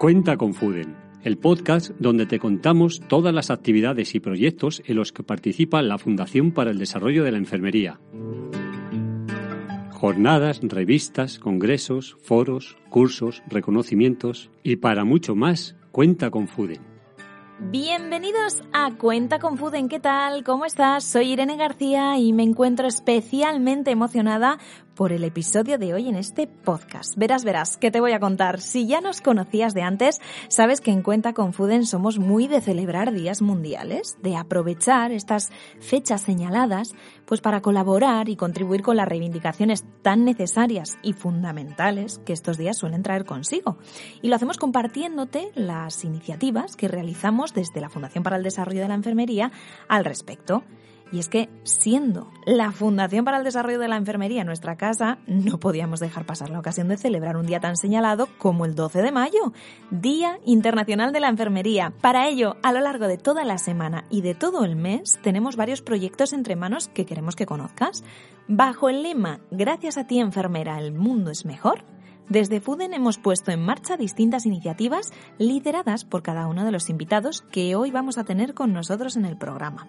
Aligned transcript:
Cuenta 0.00 0.38
con 0.38 0.54
Fuden, 0.54 0.96
el 1.24 1.36
podcast 1.36 1.90
donde 1.98 2.24
te 2.24 2.38
contamos 2.38 3.02
todas 3.06 3.34
las 3.34 3.50
actividades 3.50 4.14
y 4.14 4.20
proyectos 4.20 4.82
en 4.86 4.96
los 4.96 5.12
que 5.12 5.22
participa 5.22 5.82
la 5.82 5.98
Fundación 5.98 6.52
para 6.52 6.70
el 6.70 6.78
Desarrollo 6.78 7.22
de 7.22 7.32
la 7.32 7.36
Enfermería. 7.36 8.00
Jornadas, 9.90 10.60
revistas, 10.62 11.38
congresos, 11.38 12.16
foros, 12.22 12.78
cursos, 12.88 13.42
reconocimientos 13.46 14.50
y 14.62 14.76
para 14.76 15.04
mucho 15.04 15.34
más, 15.34 15.76
cuenta 15.92 16.30
con 16.30 16.48
Fuden. 16.48 16.80
Bienvenidos 17.68 18.62
a 18.72 18.96
Cuenta 18.96 19.38
con 19.38 19.58
Fuden, 19.58 19.90
¿qué 19.90 20.00
tal? 20.00 20.44
¿Cómo 20.44 20.64
estás? 20.64 21.04
Soy 21.04 21.32
Irene 21.32 21.58
García 21.58 22.16
y 22.16 22.32
me 22.32 22.42
encuentro 22.42 22.88
especialmente 22.88 23.90
emocionada 23.90 24.58
por 25.00 25.14
el 25.14 25.24
episodio 25.24 25.78
de 25.78 25.94
hoy 25.94 26.10
en 26.10 26.14
este 26.14 26.46
podcast. 26.46 27.16
Verás, 27.16 27.42
verás, 27.42 27.78
¿qué 27.78 27.90
te 27.90 28.00
voy 28.00 28.12
a 28.12 28.20
contar? 28.20 28.60
Si 28.60 28.86
ya 28.86 29.00
nos 29.00 29.22
conocías 29.22 29.72
de 29.72 29.80
antes, 29.80 30.20
sabes 30.48 30.82
que 30.82 30.90
en 30.90 31.00
Cuenta 31.00 31.32
con 31.32 31.54
Fuden 31.54 31.86
somos 31.86 32.18
muy 32.18 32.48
de 32.48 32.60
celebrar 32.60 33.10
días 33.10 33.40
mundiales, 33.40 34.18
de 34.20 34.36
aprovechar 34.36 35.10
estas 35.10 35.48
fechas 35.78 36.20
señaladas, 36.20 36.92
pues 37.24 37.40
para 37.40 37.62
colaborar 37.62 38.28
y 38.28 38.36
contribuir 38.36 38.82
con 38.82 38.98
las 38.98 39.08
reivindicaciones 39.08 39.86
tan 40.02 40.26
necesarias 40.26 40.98
y 41.02 41.14
fundamentales 41.14 42.20
que 42.26 42.34
estos 42.34 42.58
días 42.58 42.76
suelen 42.76 43.02
traer 43.02 43.24
consigo. 43.24 43.78
Y 44.20 44.28
lo 44.28 44.36
hacemos 44.36 44.58
compartiéndote 44.58 45.50
las 45.54 46.04
iniciativas 46.04 46.76
que 46.76 46.88
realizamos 46.88 47.54
desde 47.54 47.80
la 47.80 47.88
Fundación 47.88 48.22
para 48.22 48.36
el 48.36 48.42
Desarrollo 48.42 48.82
de 48.82 48.88
la 48.88 48.96
Enfermería 48.96 49.50
al 49.88 50.04
respecto. 50.04 50.62
Y 51.12 51.18
es 51.18 51.28
que, 51.28 51.48
siendo 51.64 52.30
la 52.46 52.70
Fundación 52.72 53.24
para 53.24 53.38
el 53.38 53.44
Desarrollo 53.44 53.78
de 53.78 53.88
la 53.88 53.96
Enfermería 53.96 54.44
nuestra 54.44 54.76
casa, 54.76 55.18
no 55.26 55.58
podíamos 55.58 56.00
dejar 56.00 56.24
pasar 56.24 56.50
la 56.50 56.58
ocasión 56.58 56.88
de 56.88 56.96
celebrar 56.96 57.36
un 57.36 57.46
día 57.46 57.60
tan 57.60 57.76
señalado 57.76 58.28
como 58.38 58.64
el 58.64 58.74
12 58.74 59.02
de 59.02 59.12
mayo, 59.12 59.52
Día 59.90 60.38
Internacional 60.44 61.12
de 61.12 61.20
la 61.20 61.28
Enfermería. 61.28 61.92
Para 62.00 62.28
ello, 62.28 62.56
a 62.62 62.72
lo 62.72 62.80
largo 62.80 63.08
de 63.08 63.18
toda 63.18 63.44
la 63.44 63.58
semana 63.58 64.04
y 64.10 64.22
de 64.22 64.34
todo 64.34 64.64
el 64.64 64.76
mes, 64.76 65.18
tenemos 65.22 65.56
varios 65.56 65.82
proyectos 65.82 66.32
entre 66.32 66.56
manos 66.56 66.88
que 66.88 67.06
queremos 67.06 67.34
que 67.34 67.46
conozcas. 67.46 68.04
Bajo 68.46 68.88
el 68.88 69.02
lema 69.02 69.40
Gracias 69.50 69.98
a 69.98 70.06
ti, 70.06 70.20
enfermera, 70.20 70.78
el 70.78 70.92
mundo 70.92 71.30
es 71.30 71.44
mejor. 71.44 71.84
Desde 72.30 72.60
FUDEN 72.60 72.94
hemos 72.94 73.18
puesto 73.18 73.50
en 73.50 73.60
marcha 73.60 73.96
distintas 73.96 74.46
iniciativas 74.46 75.12
lideradas 75.38 76.04
por 76.04 76.22
cada 76.22 76.46
uno 76.46 76.64
de 76.64 76.70
los 76.70 76.88
invitados 76.88 77.42
que 77.50 77.74
hoy 77.74 77.90
vamos 77.90 78.18
a 78.18 78.24
tener 78.24 78.54
con 78.54 78.72
nosotros 78.72 79.16
en 79.16 79.24
el 79.24 79.36
programa. 79.36 79.88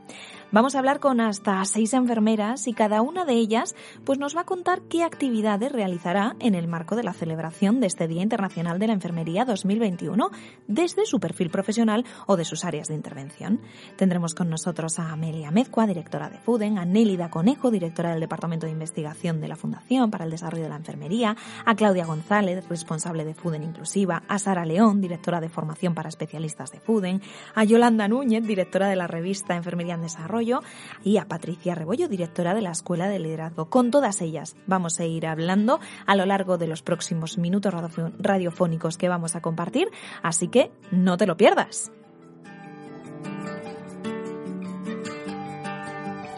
Vamos 0.52 0.74
a 0.74 0.80
hablar 0.80 1.00
con 1.00 1.22
hasta 1.22 1.64
seis 1.66 1.94
enfermeras 1.94 2.68
y 2.68 2.74
cada 2.74 3.04
una 3.04 3.26
de 3.26 3.34
ellas 3.34 3.76
pues 4.06 4.18
nos 4.18 4.36
va 4.36 4.42
a 4.42 4.46
contar 4.46 4.82
qué 4.90 5.04
actividades 5.04 5.72
realizará 5.72 6.36
en 6.40 6.56
el 6.56 6.68
marco 6.68 6.96
de 6.96 7.04
la 7.04 7.14
celebración 7.14 7.80
de 7.80 7.86
este 7.86 8.08
Día 8.08 8.24
Internacional 8.24 8.80
de 8.80 8.88
la 8.88 8.94
Enfermería 8.94 9.46
2021 9.46 10.32
desde 10.68 11.06
su 11.06 11.20
perfil 11.20 11.52
profesional 11.52 12.06
o 12.26 12.38
de 12.38 12.46
sus 12.46 12.66
áreas 12.66 12.88
de 12.88 12.96
intervención. 12.96 13.62
Tendremos 13.98 14.34
con 14.34 14.50
nosotros 14.50 14.98
a 14.98 15.12
Amelia 15.12 15.52
Mezcua, 15.52 15.86
directora 15.86 16.32
de 16.32 16.40
FUDEN, 16.40 16.80
a 16.80 16.86
Nélida 16.86 17.30
Conejo, 17.30 17.70
directora 17.70 18.10
del 18.10 18.20
Departamento 18.20 18.66
de 18.66 18.72
Investigación 18.72 19.42
de 19.42 19.48
la 19.48 19.56
Fundación 19.56 20.10
para 20.10 20.26
el 20.26 20.32
Desarrollo 20.32 20.64
de 20.64 20.70
la 20.70 20.78
Enfermería, 20.78 21.38
a 21.66 21.76
Claudia 21.76 22.06
González, 22.06 22.31
responsable 22.70 23.26
de 23.26 23.34
FUDEN 23.34 23.64
Inclusiva, 23.64 24.24
a 24.30 24.40
Sara 24.40 24.66
León, 24.66 25.02
directora 25.02 25.42
de 25.42 25.50
formación 25.50 25.94
para 25.94 26.08
especialistas 26.08 26.72
de 26.72 26.80
FUDEN, 26.80 27.22
a 27.56 27.66
Yolanda 27.66 28.08
Núñez, 28.08 28.46
directora 28.48 28.88
de 28.88 28.96
la 28.96 29.08
revista 29.08 29.58
Enfermería 29.58 29.96
en 29.96 30.04
Desarrollo, 30.04 30.62
y 31.04 31.18
a 31.18 31.28
Patricia 31.28 31.76
Rebollo, 31.76 32.08
directora 32.08 32.54
de 32.54 32.62
la 32.62 32.72
Escuela 32.72 33.10
de 33.10 33.20
Liderazgo. 33.20 33.70
Con 33.70 33.92
todas 33.92 34.22
ellas 34.22 34.56
vamos 34.66 35.00
a 35.02 35.06
ir 35.06 35.28
hablando 35.28 35.82
a 36.06 36.16
lo 36.16 36.26
largo 36.26 36.58
de 36.58 36.68
los 36.68 36.82
próximos 36.82 37.38
minutos 37.38 37.74
radiofónicos 38.18 38.98
que 38.98 39.10
vamos 39.10 39.36
a 39.36 39.42
compartir, 39.42 39.90
así 40.24 40.48
que 40.48 40.72
no 40.90 41.18
te 41.18 41.28
lo 41.28 41.36
pierdas. 41.36 41.92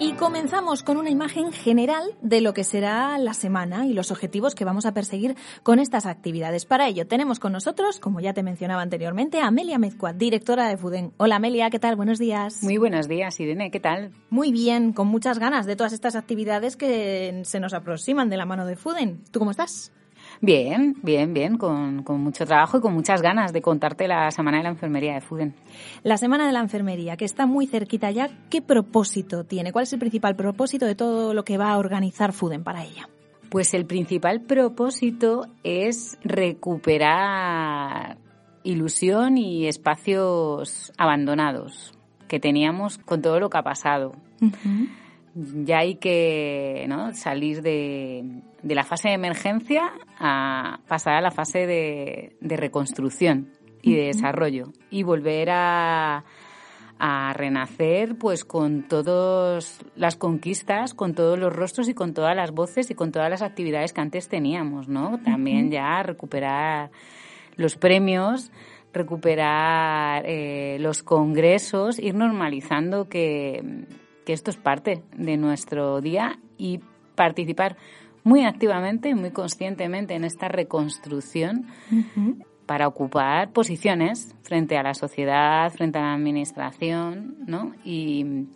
Y 0.04 0.12
comenzamos 0.16 0.84
con 0.84 0.98
una 0.98 1.10
imagen 1.10 1.54
general 1.54 2.04
de 2.22 2.42
lo 2.42 2.54
que 2.54 2.66
será 2.66 3.18
la 3.18 3.34
semana 3.34 3.88
y 3.88 3.94
los 3.94 4.12
objetivos 4.12 4.54
que 4.54 4.66
vamos 4.66 4.86
a 4.86 4.94
perseguir 4.94 5.38
con 5.64 5.80
estas 5.80 6.06
actividades. 6.06 6.66
Para 6.66 6.90
ello 6.90 7.08
tenemos 7.08 7.40
con 7.40 7.54
nosotros, 7.54 8.02
como 8.02 8.20
ya 8.20 8.34
te 8.34 8.44
mencionaba 8.44 8.82
anteriormente, 8.82 9.40
a 9.40 9.48
Amelia 9.48 9.78
Mezcua, 9.80 10.12
directora 10.12 10.68
de 10.68 10.76
FUDEN. 10.76 11.14
Hola 11.16 11.38
Amelia, 11.38 11.70
¿qué 11.70 11.80
tal? 11.80 11.96
Buenos 11.96 12.20
días. 12.20 12.62
Muy 12.64 12.78
buenos 12.78 13.08
días, 13.08 13.40
Irene, 13.40 13.72
¿qué 13.72 13.80
tal? 13.80 14.12
Muy 14.30 14.52
bien, 14.52 14.92
con 14.92 15.08
muchas 15.08 15.40
ganas 15.40 15.66
de 15.66 15.78
todas 15.78 15.94
estas 15.94 16.18
actividades 16.18 16.76
que 16.76 17.42
se 17.46 17.62
nos 17.62 17.74
aproximan 17.74 18.30
de 18.30 18.36
la 18.36 18.46
mano 18.46 18.66
de 18.66 18.76
FUDEN. 18.76 19.24
¿Tú 19.32 19.40
cómo 19.40 19.52
estás? 19.52 19.94
Bien, 20.46 20.94
bien, 21.02 21.34
bien, 21.34 21.58
con, 21.58 22.04
con, 22.04 22.22
mucho 22.22 22.46
trabajo 22.46 22.78
y 22.78 22.82
con 22.82 22.94
muchas 22.94 23.22
ganas 23.22 23.54
de 23.54 23.62
contarte 23.62 24.10
la 24.10 24.30
Semana 24.30 24.58
de 24.58 24.64
la 24.64 24.72
Enfermería 24.72 25.14
de 25.14 25.22
Fuden. 25.22 25.56
La 26.04 26.18
Semana 26.18 26.46
de 26.46 26.52
la 26.52 26.60
Enfermería, 26.60 27.16
que 27.16 27.24
está 27.24 27.46
muy 27.46 27.66
cerquita 27.66 28.12
ya, 28.12 28.28
¿qué 28.50 28.62
propósito 28.62 29.46
tiene? 29.46 29.72
¿Cuál 29.72 29.84
es 29.84 29.94
el 29.94 30.00
principal 30.00 30.36
propósito 30.36 30.86
de 30.86 30.96
todo 30.96 31.34
lo 31.34 31.46
que 31.46 31.58
va 31.58 31.72
a 31.72 31.78
organizar 31.78 32.34
Fuden 32.34 32.66
para 32.66 32.84
ella? 32.84 33.08
Pues 33.50 33.74
el 33.74 33.86
principal 33.86 34.42
propósito 34.42 35.48
es 35.64 36.18
recuperar 36.26 38.18
ilusión 38.64 39.38
y 39.38 39.68
espacios 39.68 40.92
abandonados 40.98 41.94
que 42.28 42.42
teníamos 42.42 42.98
con 42.98 43.22
todo 43.22 43.40
lo 43.40 43.50
que 43.50 43.60
ha 43.60 43.64
pasado. 43.64 44.12
Uh 44.42 44.48
-huh. 44.48 44.90
Ya 45.36 45.80
hay 45.80 45.96
que 45.96 46.86
¿no? 46.88 47.14
salir 47.16 47.62
de, 47.64 48.42
de, 48.62 48.76
la 48.76 48.84
fase 48.84 49.10
de 49.10 49.16
emergencia 49.16 49.92
a 50.20 50.80
pasar 50.88 51.16
a 51.16 51.22
la 51.22 51.32
fase 51.32 51.66
de, 51.66 52.36
de 52.40 52.58
reconstrucción 52.58 53.50
y 53.82 53.96
de 53.96 54.06
desarrollo 54.06 54.74
y 54.92 55.02
volver 55.02 55.50
a, 55.52 56.24
a 57.00 57.34
renacer 57.34 58.18
pues 58.18 58.46
con 58.46 58.84
todas 58.84 59.80
las 59.96 60.16
conquistas, 60.16 60.94
con 60.94 61.14
todos 61.14 61.38
los 61.38 61.54
rostros 61.54 61.90
y 61.90 61.94
con 61.94 62.14
todas 62.14 62.36
las 62.36 62.52
voces 62.52 62.90
y 62.92 62.96
con 62.96 63.12
todas 63.12 63.30
las 63.30 63.42
actividades 63.42 63.92
que 63.92 64.02
antes 64.02 64.30
teníamos, 64.30 64.88
¿no? 64.88 65.20
También 65.24 65.70
ya 65.70 66.02
recuperar 66.04 66.92
los 67.56 67.76
premios, 67.76 68.52
recuperar 68.94 70.24
eh, 70.26 70.78
los 70.80 71.04
congresos, 71.04 72.00
ir 72.00 72.16
normalizando 72.16 73.10
que, 73.10 73.86
que 74.26 74.34
esto 74.34 74.52
es 74.52 74.58
parte 74.58 75.04
de 75.16 75.38
nuestro 75.38 76.02
día 76.02 76.40
y 76.58 76.80
participar 77.16 77.78
muy 78.24 78.46
activamente, 78.46 79.14
muy 79.16 79.32
conscientemente 79.32 80.16
en 80.16 80.24
esta 80.24 80.48
reconstrucción 80.48 81.66
uh 81.92 81.96
-huh. 81.96 82.46
para 82.66 82.88
ocupar 82.88 83.52
posiciones 83.52 84.34
frente 84.44 84.78
a 84.78 84.84
la 84.84 84.94
sociedad, 84.94 85.72
frente 85.72 86.00
a 86.00 86.04
la 86.04 86.14
administración, 86.14 87.36
¿no? 87.46 87.74
Y 87.84 88.48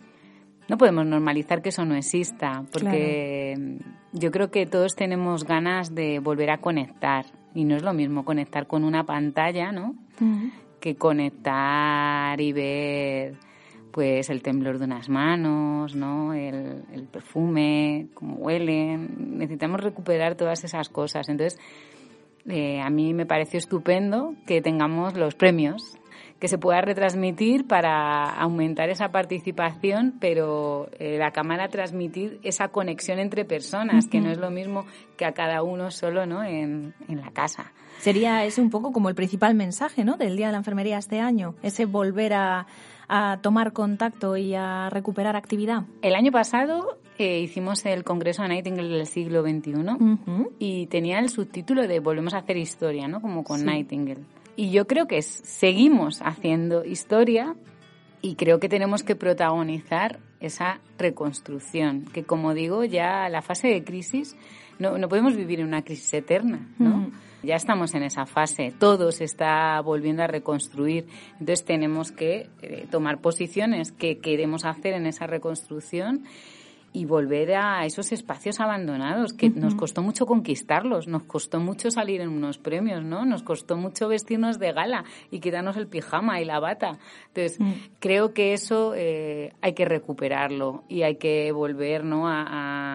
no 0.68 0.76
podemos 0.78 1.06
normalizar 1.06 1.62
que 1.62 1.68
eso 1.70 1.84
no 1.84 1.94
exista, 1.94 2.64
porque 2.72 3.54
claro. 3.56 3.96
yo 4.12 4.30
creo 4.30 4.50
que 4.50 4.66
todos 4.66 4.94
tenemos 4.94 5.44
ganas 5.44 5.94
de 5.94 6.18
volver 6.18 6.50
a 6.50 6.58
conectar 6.58 7.26
y 7.54 7.64
no 7.64 7.76
es 7.76 7.82
lo 7.82 7.92
mismo 7.92 8.24
conectar 8.24 8.66
con 8.66 8.84
una 8.84 9.04
pantalla, 9.04 9.72
¿no? 9.72 9.94
Uh 10.20 10.24
-huh. 10.24 10.50
Que 10.80 10.94
conectar 10.94 12.40
y 12.40 12.52
ver 12.52 13.36
pues 13.98 14.30
el 14.30 14.42
temblor 14.42 14.78
de 14.78 14.84
unas 14.84 15.08
manos, 15.08 15.96
¿no? 15.96 16.32
El, 16.32 16.84
el, 16.92 17.08
perfume, 17.10 18.06
cómo 18.14 18.36
huelen. 18.36 19.38
Necesitamos 19.38 19.80
recuperar 19.80 20.36
todas 20.36 20.62
esas 20.62 20.88
cosas. 20.88 21.28
Entonces, 21.28 21.58
eh, 22.46 22.80
a 22.80 22.90
mí 22.90 23.12
me 23.12 23.26
pareció 23.26 23.58
estupendo 23.58 24.34
que 24.46 24.62
tengamos 24.62 25.16
los 25.16 25.34
premios, 25.34 25.98
que 26.38 26.46
se 26.46 26.58
pueda 26.58 26.80
retransmitir 26.80 27.66
para 27.66 28.30
aumentar 28.34 28.88
esa 28.88 29.08
participación, 29.08 30.14
pero 30.20 30.88
eh, 31.00 31.18
la 31.18 31.32
cámara 31.32 31.66
transmitir 31.66 32.38
esa 32.44 32.68
conexión 32.68 33.18
entre 33.18 33.44
personas, 33.44 34.04
uh 34.04 34.08
-huh. 34.08 34.10
que 34.12 34.20
no 34.20 34.30
es 34.30 34.38
lo 34.38 34.52
mismo 34.52 34.86
que 35.16 35.24
a 35.24 35.32
cada 35.32 35.64
uno 35.64 35.90
solo, 35.90 36.24
¿no? 36.24 36.44
En, 36.44 36.94
en 37.08 37.20
la 37.20 37.32
casa. 37.32 37.72
Sería 37.98 38.44
ese 38.44 38.60
un 38.60 38.70
poco 38.70 38.92
como 38.92 39.08
el 39.08 39.16
principal 39.16 39.56
mensaje, 39.56 40.04
¿no? 40.04 40.16
Del 40.16 40.36
Día 40.36 40.46
de 40.46 40.52
la 40.52 40.58
Enfermería 40.58 40.98
este 40.98 41.18
año, 41.18 41.56
ese 41.62 41.84
volver 41.84 42.34
a 42.34 42.68
a 43.08 43.38
tomar 43.42 43.72
contacto 43.72 44.36
y 44.36 44.54
a 44.54 44.90
recuperar 44.90 45.36
actividad? 45.36 45.84
El 46.02 46.14
año 46.14 46.30
pasado 46.32 46.98
eh, 47.18 47.40
hicimos 47.40 47.84
el 47.86 48.04
Congreso 48.04 48.42
de 48.42 48.48
Nightingale 48.48 48.88
del 48.96 49.06
siglo 49.06 49.42
XXI 49.42 49.72
y 50.58 50.86
tenía 50.86 51.18
el 51.18 51.28
subtítulo 51.30 51.86
de 51.88 52.00
Volvemos 52.00 52.34
a 52.34 52.38
hacer 52.38 52.56
historia, 52.56 53.08
¿no? 53.08 53.20
Como 53.20 53.44
con 53.44 53.64
Nightingale. 53.64 54.20
Y 54.56 54.70
yo 54.70 54.86
creo 54.86 55.06
que 55.06 55.18
es- 55.18 55.40
seguimos 55.44 56.20
haciendo 56.22 56.84
historia 56.84 57.54
y 58.22 58.34
creo 58.34 58.58
que 58.60 58.68
tenemos 58.68 59.02
que 59.02 59.14
protagonizar 59.16 60.18
esa 60.40 60.80
reconstrucción, 60.98 62.04
que 62.12 62.24
como 62.24 62.54
digo, 62.54 62.84
ya 62.84 63.28
la 63.28 63.42
fase 63.42 63.68
de 63.68 63.84
crisis, 63.84 64.36
no, 64.78 64.98
no 64.98 65.08
podemos 65.08 65.36
vivir 65.36 65.60
en 65.60 65.66
una 65.66 65.82
crisis 65.82 66.12
eterna, 66.14 66.68
¿no? 66.78 67.10
Ya 67.42 67.54
estamos 67.54 67.94
en 67.94 68.02
esa 68.02 68.26
fase, 68.26 68.72
todo 68.76 69.12
se 69.12 69.24
está 69.24 69.80
volviendo 69.80 70.24
a 70.24 70.26
reconstruir, 70.26 71.06
entonces 71.38 71.64
tenemos 71.64 72.10
que 72.10 72.48
eh, 72.62 72.86
tomar 72.90 73.20
posiciones 73.20 73.92
que 73.92 74.18
queremos 74.18 74.64
hacer 74.64 74.94
en 74.94 75.06
esa 75.06 75.26
reconstrucción 75.28 76.24
y 76.92 77.04
volver 77.04 77.54
a 77.54 77.84
esos 77.84 78.12
espacios 78.12 78.60
abandonados 78.60 79.32
que 79.32 79.50
nos 79.50 79.74
costó 79.74 80.02
mucho 80.02 80.24
conquistarlos, 80.26 81.06
nos 81.06 81.24
costó 81.24 81.60
mucho 81.60 81.90
salir 81.90 82.20
en 82.20 82.30
unos 82.30 82.58
premios, 82.58 83.04
¿no? 83.04 83.24
Nos 83.26 83.42
costó 83.42 83.76
mucho 83.76 84.08
vestirnos 84.08 84.58
de 84.58 84.72
gala 84.72 85.04
y 85.30 85.40
quitarnos 85.40 85.76
el 85.76 85.86
pijama 85.86 86.40
y 86.40 86.44
la 86.44 86.60
bata. 86.60 86.98
Entonces, 87.34 87.58
creo 88.00 88.32
que 88.32 88.52
eso 88.54 88.94
eh, 88.96 89.52
hay 89.60 89.74
que 89.74 89.84
recuperarlo 89.84 90.84
y 90.88 91.02
hay 91.02 91.16
que 91.16 91.52
volver, 91.52 92.04
¿no? 92.04 92.26
A, 92.28 92.42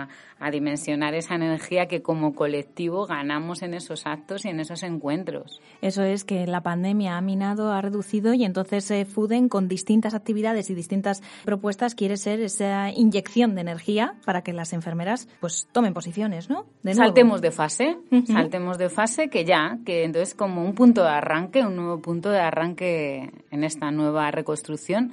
a- 0.04 0.07
a 0.40 0.52
dimensionar 0.52 1.14
esa 1.14 1.36
energía 1.36 1.88
que 1.88 2.02
como 2.02 2.36
colectivo 2.36 3.06
ganamos 3.06 3.62
en 3.62 3.74
esos 3.74 4.06
actos 4.06 4.46
y 4.46 4.50
en 4.50 4.60
esos 4.60 4.84
encuentros. 4.84 5.62
Eso 5.82 6.04
es 6.04 6.24
que 6.24 6.46
la 6.48 6.62
pandemia 6.62 7.18
ha 7.18 7.22
minado, 7.22 7.72
ha 7.72 7.82
reducido 7.82 8.34
y 8.34 8.44
entonces 8.44 8.90
eh, 8.92 9.06
Fuden 9.06 9.50
con 9.50 9.68
distintas 9.68 10.14
actividades 10.14 10.70
y 10.70 10.76
distintas 10.76 11.22
propuestas 11.46 11.96
quiere 11.96 12.18
ser 12.18 12.42
esa 12.42 12.92
inyección 12.92 13.56
de 13.56 13.62
energía 13.62 14.16
para 14.26 14.42
que 14.42 14.54
las 14.54 14.74
enfermeras 14.74 15.28
pues 15.40 15.68
tomen 15.72 15.94
posiciones, 15.94 16.50
¿no? 16.50 16.66
De. 16.84 16.94
Saltemos 16.94 17.42
de 17.42 17.52
fase, 17.52 17.98
saltemos 18.28 18.78
de 18.78 18.90
fase 18.90 19.30
que 19.30 19.46
ya, 19.46 19.78
que 19.86 20.04
entonces 20.04 20.36
como 20.36 20.64
un 20.64 20.74
punto 20.74 21.04
de 21.04 21.10
arranque, 21.10 21.64
un 21.64 21.76
nuevo 21.76 22.02
punto 22.02 22.30
de 22.30 22.40
arranque 22.40 23.32
en 23.52 23.64
esta 23.64 23.92
nueva 23.92 24.32
reconstrucción, 24.32 25.12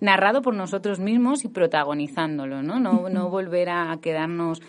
narrado 0.00 0.42
por 0.42 0.54
nosotros 0.54 0.98
mismos 0.98 1.44
y 1.44 1.48
protagonizándolo, 1.48 2.62
¿no? 2.62 2.80
No, 2.80 3.08
no 3.08 3.28
volver 3.28 3.68
a 3.68 3.98
quedarnos. 4.00 4.60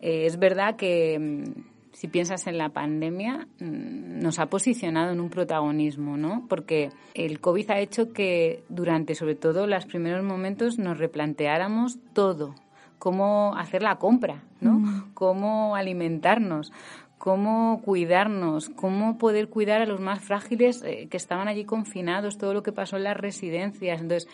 eh, 0.00 0.26
es 0.26 0.38
verdad 0.38 0.76
que 0.76 1.18
mm, 1.18 1.74
si 1.92 2.08
piensas 2.08 2.46
en 2.46 2.58
la 2.58 2.70
pandemia, 2.70 3.46
mm, 3.60 4.20
nos 4.20 4.38
ha 4.38 4.46
posicionado 4.46 5.12
en 5.12 5.20
un 5.20 5.30
protagonismo, 5.30 6.16
¿no? 6.16 6.44
Porque 6.48 6.90
el 7.14 7.40
COVID 7.40 7.70
ha 7.70 7.78
hecho 7.78 8.12
que 8.12 8.64
durante, 8.68 9.14
sobre 9.14 9.36
todo, 9.36 9.66
los 9.66 9.86
primeros 9.86 10.24
momentos 10.24 10.78
nos 10.78 10.98
replanteáramos 10.98 11.98
todo, 12.12 12.54
cómo 12.98 13.54
hacer 13.56 13.82
la 13.82 13.96
compra, 13.96 14.42
¿no? 14.60 15.06
Cómo 15.14 15.76
alimentarnos, 15.76 16.72
cómo 17.18 17.80
cuidarnos, 17.82 18.70
cómo 18.70 19.16
poder 19.16 19.48
cuidar 19.48 19.80
a 19.80 19.86
los 19.86 20.00
más 20.00 20.20
frágiles 20.20 20.82
eh, 20.82 21.06
que 21.08 21.16
estaban 21.16 21.48
allí 21.48 21.64
confinados, 21.64 22.38
todo 22.38 22.52
lo 22.52 22.62
que 22.62 22.72
pasó 22.72 22.96
en 22.96 23.04
las 23.04 23.16
residencias. 23.16 24.00
Entonces, 24.00 24.28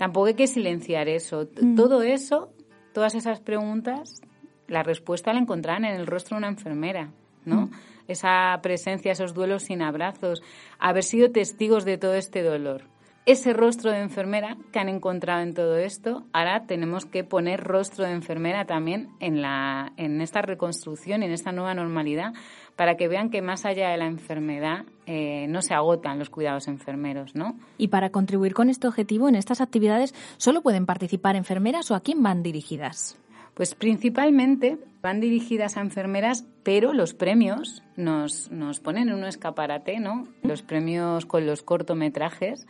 tampoco 0.00 0.28
hay 0.28 0.34
que 0.34 0.46
silenciar 0.46 1.08
eso. 1.10 1.46
T- 1.46 1.60
Todo 1.76 2.00
eso, 2.00 2.48
todas 2.94 3.14
esas 3.14 3.38
preguntas, 3.40 4.22
la 4.66 4.82
respuesta 4.82 5.34
la 5.34 5.40
encontraban 5.40 5.84
en 5.84 5.94
el 5.94 6.06
rostro 6.06 6.36
de 6.36 6.38
una 6.38 6.48
enfermera, 6.48 7.10
¿no? 7.44 7.68
Esa 8.08 8.58
presencia, 8.62 9.12
esos 9.12 9.34
duelos 9.34 9.64
sin 9.64 9.82
abrazos, 9.82 10.42
haber 10.78 11.02
sido 11.04 11.30
testigos 11.30 11.84
de 11.84 11.98
todo 11.98 12.14
este 12.14 12.42
dolor. 12.42 12.84
Ese 13.26 13.52
rostro 13.52 13.92
de 13.92 14.00
enfermera 14.00 14.56
que 14.72 14.78
han 14.78 14.88
encontrado 14.88 15.42
en 15.42 15.52
todo 15.52 15.76
esto, 15.76 16.24
ahora 16.32 16.64
tenemos 16.66 17.04
que 17.04 17.22
poner 17.22 17.62
rostro 17.62 18.06
de 18.06 18.12
enfermera 18.12 18.64
también 18.64 19.10
en, 19.20 19.42
la, 19.42 19.92
en 19.98 20.22
esta 20.22 20.40
reconstrucción, 20.40 21.22
en 21.22 21.30
esta 21.30 21.52
nueva 21.52 21.74
normalidad, 21.74 22.32
para 22.76 22.96
que 22.96 23.08
vean 23.08 23.28
que 23.28 23.42
más 23.42 23.66
allá 23.66 23.90
de 23.90 23.98
la 23.98 24.06
enfermedad 24.06 24.86
eh, 25.06 25.46
no 25.48 25.60
se 25.60 25.74
agotan 25.74 26.18
los 26.18 26.30
cuidados 26.30 26.66
enfermeros, 26.66 27.34
¿no? 27.34 27.58
Y 27.76 27.88
para 27.88 28.08
contribuir 28.10 28.54
con 28.54 28.70
este 28.70 28.88
objetivo, 28.88 29.28
en 29.28 29.34
estas 29.34 29.60
actividades 29.60 30.14
solo 30.38 30.62
pueden 30.62 30.86
participar 30.86 31.36
enfermeras 31.36 31.90
o 31.90 31.94
a 31.94 32.00
quién 32.00 32.22
van 32.22 32.42
dirigidas. 32.42 33.18
Pues 33.52 33.74
principalmente 33.74 34.78
van 35.02 35.20
dirigidas 35.20 35.76
a 35.76 35.82
enfermeras, 35.82 36.46
pero 36.62 36.94
los 36.94 37.12
premios 37.12 37.82
nos, 37.96 38.50
nos 38.50 38.80
ponen 38.80 39.08
en 39.08 39.14
un 39.14 39.24
escaparate, 39.24 40.00
¿no? 40.00 40.26
Los 40.42 40.62
premios 40.62 41.26
con 41.26 41.46
los 41.46 41.62
cortometrajes, 41.62 42.66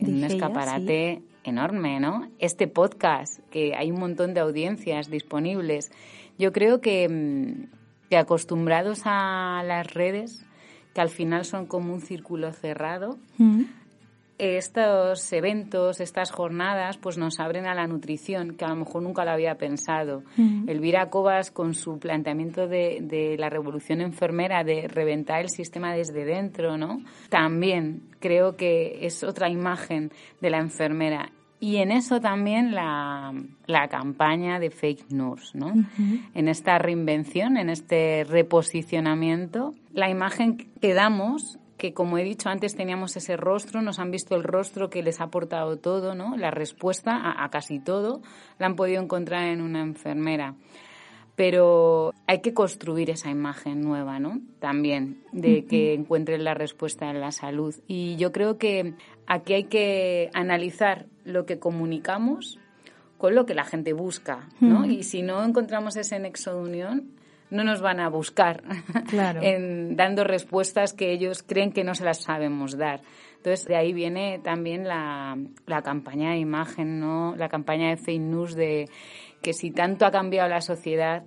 en 0.00 0.14
un 0.14 0.24
escaparate 0.24 1.22
enorme, 1.44 2.00
¿no? 2.00 2.28
Este 2.38 2.68
podcast, 2.68 3.40
que 3.50 3.74
hay 3.74 3.90
un 3.90 4.00
montón 4.00 4.34
de 4.34 4.40
audiencias 4.40 5.10
disponibles. 5.10 5.90
Yo 6.38 6.52
creo 6.52 6.80
que, 6.80 7.08
mm, 7.08 8.08
que 8.08 8.16
acostumbrados 8.16 9.02
a 9.04 9.62
las 9.64 9.92
redes, 9.92 10.44
que 10.94 11.00
al 11.00 11.08
final 11.08 11.44
son 11.44 11.66
como 11.66 11.94
un 11.94 12.00
círculo 12.00 12.52
cerrado, 12.52 13.18
estos 14.40 15.32
eventos, 15.32 16.00
estas 16.00 16.30
jornadas, 16.30 16.96
pues 16.96 17.18
nos 17.18 17.38
abren 17.40 17.66
a 17.66 17.74
la 17.74 17.86
nutrición, 17.86 18.56
que 18.56 18.64
a 18.64 18.68
lo 18.68 18.76
mejor 18.76 19.02
nunca 19.02 19.24
lo 19.24 19.30
había 19.32 19.56
pensado. 19.56 20.22
Elvira 20.66 21.10
Cobas, 21.10 21.50
con 21.50 21.74
su 21.74 21.98
planteamiento 21.98 22.66
de, 22.66 22.98
de 23.02 23.36
la 23.38 23.50
revolución 23.50 24.00
enfermera, 24.00 24.64
de 24.64 24.88
reventar 24.88 25.42
el 25.42 25.50
sistema 25.50 25.94
desde 25.94 26.24
dentro, 26.24 26.76
¿no? 26.76 27.02
También 27.28 28.02
creo 28.18 28.56
que 28.56 29.06
es 29.06 29.22
otra 29.22 29.48
imagen 29.48 30.10
de 30.40 30.50
la 30.50 30.58
enfermera. 30.58 31.30
Y 31.62 31.76
en 31.76 31.92
eso 31.92 32.20
también 32.20 32.74
la, 32.74 33.34
la 33.66 33.88
campaña 33.88 34.58
de 34.58 34.70
fake 34.70 35.10
news, 35.10 35.54
¿no? 35.54 35.74
En 36.34 36.48
esta 36.48 36.78
reinvención, 36.78 37.58
en 37.58 37.68
este 37.68 38.24
reposicionamiento, 38.24 39.74
la 39.92 40.08
imagen 40.08 40.56
que 40.56 40.94
damos 40.94 41.58
que 41.80 41.94
como 41.94 42.18
he 42.18 42.22
dicho 42.22 42.50
antes 42.50 42.76
teníamos 42.76 43.16
ese 43.16 43.38
rostro, 43.38 43.80
nos 43.80 43.98
han 43.98 44.10
visto 44.10 44.36
el 44.36 44.44
rostro 44.44 44.90
que 44.90 45.02
les 45.02 45.20
ha 45.20 45.24
aportado 45.24 45.78
todo, 45.78 46.14
¿no? 46.14 46.36
La 46.36 46.50
respuesta 46.50 47.16
a, 47.16 47.42
a 47.42 47.48
casi 47.48 47.80
todo 47.80 48.20
la 48.58 48.66
han 48.66 48.76
podido 48.76 49.02
encontrar 49.02 49.48
en 49.48 49.62
una 49.62 49.80
enfermera. 49.80 50.54
Pero 51.36 52.12
hay 52.26 52.42
que 52.42 52.52
construir 52.52 53.08
esa 53.08 53.30
imagen 53.30 53.80
nueva, 53.80 54.18
¿no? 54.18 54.40
También, 54.58 55.22
de 55.32 55.64
que 55.64 55.94
encuentren 55.94 56.44
la 56.44 56.52
respuesta 56.52 57.08
en 57.08 57.22
la 57.22 57.32
salud. 57.32 57.74
Y 57.86 58.16
yo 58.16 58.30
creo 58.30 58.58
que 58.58 58.92
aquí 59.26 59.54
hay 59.54 59.64
que 59.64 60.28
analizar 60.34 61.06
lo 61.24 61.46
que 61.46 61.58
comunicamos 61.58 62.58
con 63.16 63.34
lo 63.34 63.46
que 63.46 63.54
la 63.54 63.64
gente 63.64 63.94
busca, 63.94 64.50
¿no? 64.60 64.84
Y 64.84 65.02
si 65.02 65.22
no 65.22 65.42
encontramos 65.42 65.96
ese 65.96 66.18
nexo 66.18 66.56
de 66.56 66.60
unión, 66.60 67.10
no 67.50 67.64
nos 67.64 67.80
van 67.80 68.00
a 68.00 68.08
buscar 68.08 68.62
Claro. 69.08 69.40
en, 69.42 69.96
dando 69.96 70.24
respuestas 70.24 70.92
que 70.92 71.12
ellos 71.12 71.42
creen 71.42 71.72
que 71.72 71.84
no 71.84 71.94
se 71.94 72.04
las 72.04 72.22
sabemos 72.22 72.76
dar. 72.76 73.00
Entonces, 73.36 73.66
de 73.66 73.76
ahí 73.76 73.92
viene 73.94 74.38
también 74.38 74.86
la, 74.86 75.36
la 75.66 75.82
campaña 75.82 76.32
de 76.32 76.38
imagen, 76.38 77.00
¿no? 77.00 77.34
La 77.36 77.48
campaña 77.48 77.88
de 77.88 77.96
fake 77.96 78.20
news 78.20 78.54
de 78.54 78.88
que 79.42 79.54
si 79.54 79.70
tanto 79.70 80.04
ha 80.04 80.10
cambiado 80.10 80.48
la 80.48 80.60
sociedad, 80.60 81.24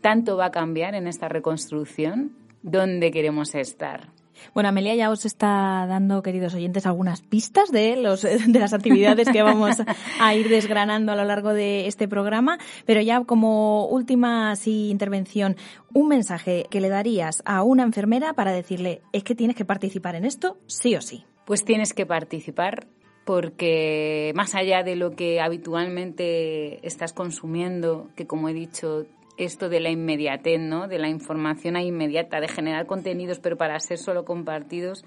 tanto 0.00 0.36
va 0.36 0.46
a 0.46 0.50
cambiar 0.50 0.94
en 0.94 1.08
esta 1.08 1.28
reconstrucción, 1.28 2.36
¿dónde 2.62 3.10
queremos 3.10 3.54
estar? 3.56 4.10
Bueno, 4.54 4.68
Amelia 4.68 4.94
ya 4.94 5.10
os 5.10 5.24
está 5.24 5.86
dando, 5.88 6.22
queridos 6.22 6.54
oyentes, 6.54 6.86
algunas 6.86 7.22
pistas 7.22 7.70
de, 7.70 7.96
los, 7.96 8.22
de 8.22 8.58
las 8.58 8.72
actividades 8.72 9.28
que 9.28 9.42
vamos 9.42 9.76
a 10.20 10.34
ir 10.34 10.48
desgranando 10.48 11.12
a 11.12 11.16
lo 11.16 11.24
largo 11.24 11.52
de 11.52 11.86
este 11.86 12.08
programa, 12.08 12.58
pero 12.86 13.00
ya 13.00 13.22
como 13.24 13.86
última 13.86 14.50
así, 14.50 14.90
intervención, 14.90 15.56
un 15.92 16.08
mensaje 16.08 16.66
que 16.70 16.80
le 16.80 16.88
darías 16.88 17.42
a 17.44 17.62
una 17.62 17.82
enfermera 17.82 18.32
para 18.34 18.52
decirle, 18.52 19.02
es 19.12 19.24
que 19.24 19.34
tienes 19.34 19.56
que 19.56 19.64
participar 19.64 20.14
en 20.14 20.24
esto, 20.24 20.58
sí 20.66 20.96
o 20.96 21.00
sí. 21.00 21.24
Pues 21.44 21.64
tienes 21.64 21.92
que 21.92 22.06
participar 22.06 22.86
porque 23.24 24.32
más 24.34 24.54
allá 24.54 24.82
de 24.82 24.96
lo 24.96 25.14
que 25.14 25.40
habitualmente 25.40 26.84
estás 26.86 27.12
consumiendo, 27.12 28.08
que 28.16 28.26
como 28.26 28.48
he 28.48 28.54
dicho, 28.54 29.06
esto 29.36 29.68
de 29.68 29.80
la 29.80 29.90
inmediatez, 29.90 30.60
¿no? 30.60 30.88
De 30.88 30.98
la 30.98 31.08
información 31.08 31.76
inmediata, 31.76 32.40
de 32.40 32.48
generar 32.48 32.86
contenidos, 32.86 33.38
pero 33.40 33.56
para 33.56 33.78
ser 33.80 33.98
solo 33.98 34.24
compartidos, 34.24 35.04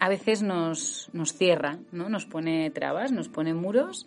a 0.00 0.08
veces 0.08 0.42
nos, 0.42 1.10
nos 1.12 1.32
cierra, 1.32 1.78
¿no? 1.92 2.08
Nos 2.08 2.26
pone 2.26 2.70
trabas, 2.70 3.12
nos 3.12 3.28
pone 3.28 3.54
muros 3.54 4.06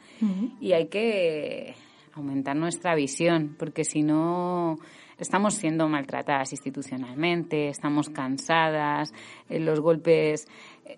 y 0.60 0.74
hay 0.74 0.88
que 0.88 1.76
aumentar 2.14 2.56
nuestra 2.56 2.96
visión, 2.96 3.56
porque 3.58 3.84
si 3.84 4.04
no 4.04 4.78
estamos 5.18 5.54
siendo 5.54 5.88
maltratadas 5.88 6.52
institucionalmente, 6.52 7.70
estamos 7.70 8.10
cansadas, 8.10 9.14
eh, 9.50 9.60
los 9.60 9.80
golpes 9.80 10.48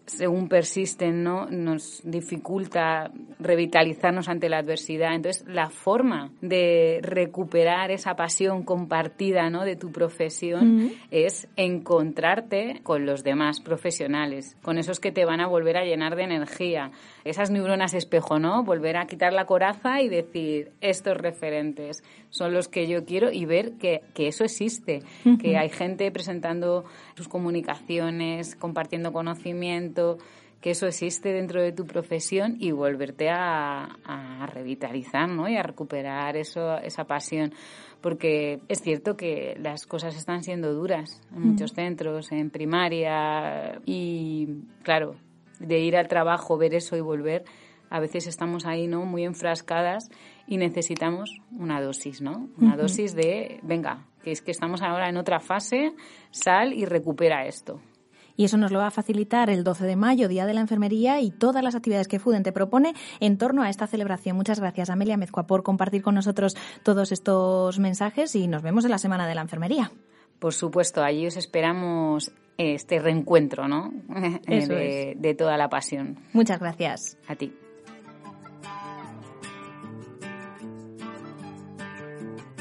según 0.06 0.48
persisten, 0.48 1.24
¿no? 1.24 1.48
Nos 1.50 2.02
dificulta 2.04 3.12
revitalizarnos 3.40 4.30
ante 4.30 4.50
la 4.50 4.60
adversidad. 4.60 5.14
Entonces, 5.16 5.46
la 5.48 5.70
forma 5.70 6.32
de 6.42 7.00
recuperar 7.02 7.92
esa 7.92 8.16
pasión 8.16 8.64
compartida, 8.64 9.50
¿no? 9.50 9.64
De 9.64 9.76
tu 9.76 9.92
profesión 9.92 10.92
es 11.12 11.48
encontrarte 11.56 12.82
con 12.84 13.06
los 13.06 13.24
demás 13.24 13.60
profesionales, 13.62 14.58
con 14.62 14.78
esos 14.78 15.00
que 15.00 15.12
te 15.12 15.26
van 15.26 15.42
a 15.42 15.48
volver 15.48 15.78
a 15.78 15.86
llenar 15.86 16.16
de 16.16 16.24
energía, 16.24 16.92
esas 17.24 17.52
neuronas 17.52 17.94
espejo, 17.94 18.40
¿no? 18.40 18.64
Volver 18.64 18.98
a 18.98 19.06
quitar 19.06 19.34
la 19.34 19.46
coraza 19.46 20.02
y 20.02 20.10
decir, 20.10 20.72
estos 20.82 21.18
referentes 21.18 22.04
son 22.30 22.54
los 22.54 22.68
que 22.68 22.88
yo 22.88 23.06
quiero 23.06 23.32
y 23.32 23.46
ver 23.46 23.74
que, 23.74 24.02
que 24.14 24.28
eso 24.28 24.44
existe, 24.44 25.04
que 25.40 25.58
hay 25.58 25.70
gente 25.70 26.12
presentando 26.12 26.86
sus 27.16 27.28
comunicaciones, 27.28 28.56
compartiendo 28.56 29.12
conocimiento, 29.92 30.18
que 30.62 30.72
eso 30.72 30.88
existe 30.88 31.34
dentro 31.34 31.62
de 31.62 31.74
tu 31.74 31.86
profesión 31.86 32.56
y 32.58 32.72
volverte 32.72 33.30
a, 33.30 33.84
a 34.06 34.46
revitalizar 34.48 35.28
¿no? 35.28 35.50
y 35.50 35.58
a 35.58 35.64
recuperar 35.64 36.38
eso, 36.38 36.78
esa 36.78 37.04
pasión. 37.04 37.54
Porque 38.00 38.62
es 38.70 38.82
cierto 38.82 39.18
que 39.18 39.58
las 39.60 39.86
cosas 39.86 40.16
están 40.16 40.42
siendo 40.44 40.74
duras 40.74 41.22
en 41.36 41.42
muchos 41.50 41.74
centros, 41.74 42.32
en 42.32 42.50
primaria 42.50 43.82
y, 43.86 44.48
claro, 44.84 45.16
de 45.60 45.80
ir 45.80 45.98
al 45.98 46.08
trabajo, 46.08 46.58
ver 46.58 46.74
eso 46.76 46.96
y 46.96 47.02
volver, 47.02 47.44
a 47.90 48.00
veces 48.00 48.26
estamos 48.28 48.66
ahí 48.66 48.88
no 48.88 49.06
muy 49.06 49.24
enfrascadas 49.24 50.10
y 50.48 50.58
necesitamos 50.58 51.42
una 51.52 51.80
dosis, 51.82 52.22
¿no? 52.22 52.50
Una 52.58 52.76
dosis 52.76 53.14
de, 53.16 53.60
venga, 53.64 54.08
que 54.24 54.32
es 54.32 54.42
que 54.42 54.52
estamos 54.52 54.82
ahora 54.82 55.10
en 55.10 55.18
otra 55.18 55.40
fase, 55.40 55.92
sal 56.32 56.74
y 56.74 56.86
recupera 56.86 57.46
esto. 57.46 57.80
Y 58.36 58.46
eso 58.46 58.58
nos 58.58 58.72
lo 58.72 58.80
va 58.80 58.88
a 58.88 58.92
facilitar 58.92 59.50
el 59.50 59.64
12 59.64 59.86
de 59.86 59.96
mayo, 59.96 60.28
Día 60.28 60.46
de 60.46 60.54
la 60.54 60.62
Enfermería, 60.62 61.22
y 61.22 61.32
todas 61.32 61.64
las 61.64 61.76
actividades 61.76 62.08
que 62.08 62.20
FUDEN 62.20 62.44
te 62.44 62.52
propone 62.52 62.94
en 63.20 63.38
torno 63.38 63.64
a 63.64 63.70
esta 63.70 63.88
celebración. 63.88 64.36
Muchas 64.36 64.60
gracias, 64.60 64.90
Amelia 64.90 65.18
Mezcua, 65.18 65.48
por 65.48 65.64
compartir 65.64 66.02
con 66.02 66.16
nosotros 66.16 66.56
todos 66.84 67.12
estos 67.12 67.80
mensajes 67.80 68.36
y 68.36 68.48
nos 68.48 68.62
vemos 68.64 68.86
en 68.86 68.92
la 68.92 68.98
Semana 68.98 69.28
de 69.28 69.36
la 69.36 69.42
Enfermería. 69.42 69.92
Por 70.40 70.54
supuesto, 70.54 71.04
allí 71.04 71.28
os 71.28 71.38
esperamos 71.38 72.32
este 72.58 73.00
reencuentro, 73.00 73.68
¿no? 73.68 73.94
Eso 74.48 74.74
de, 74.74 75.16
de 75.18 75.34
toda 75.36 75.58
la 75.58 75.70
pasión. 75.70 76.20
Muchas 76.34 76.60
gracias. 76.60 77.18
A 77.28 77.36
ti. 77.36 77.54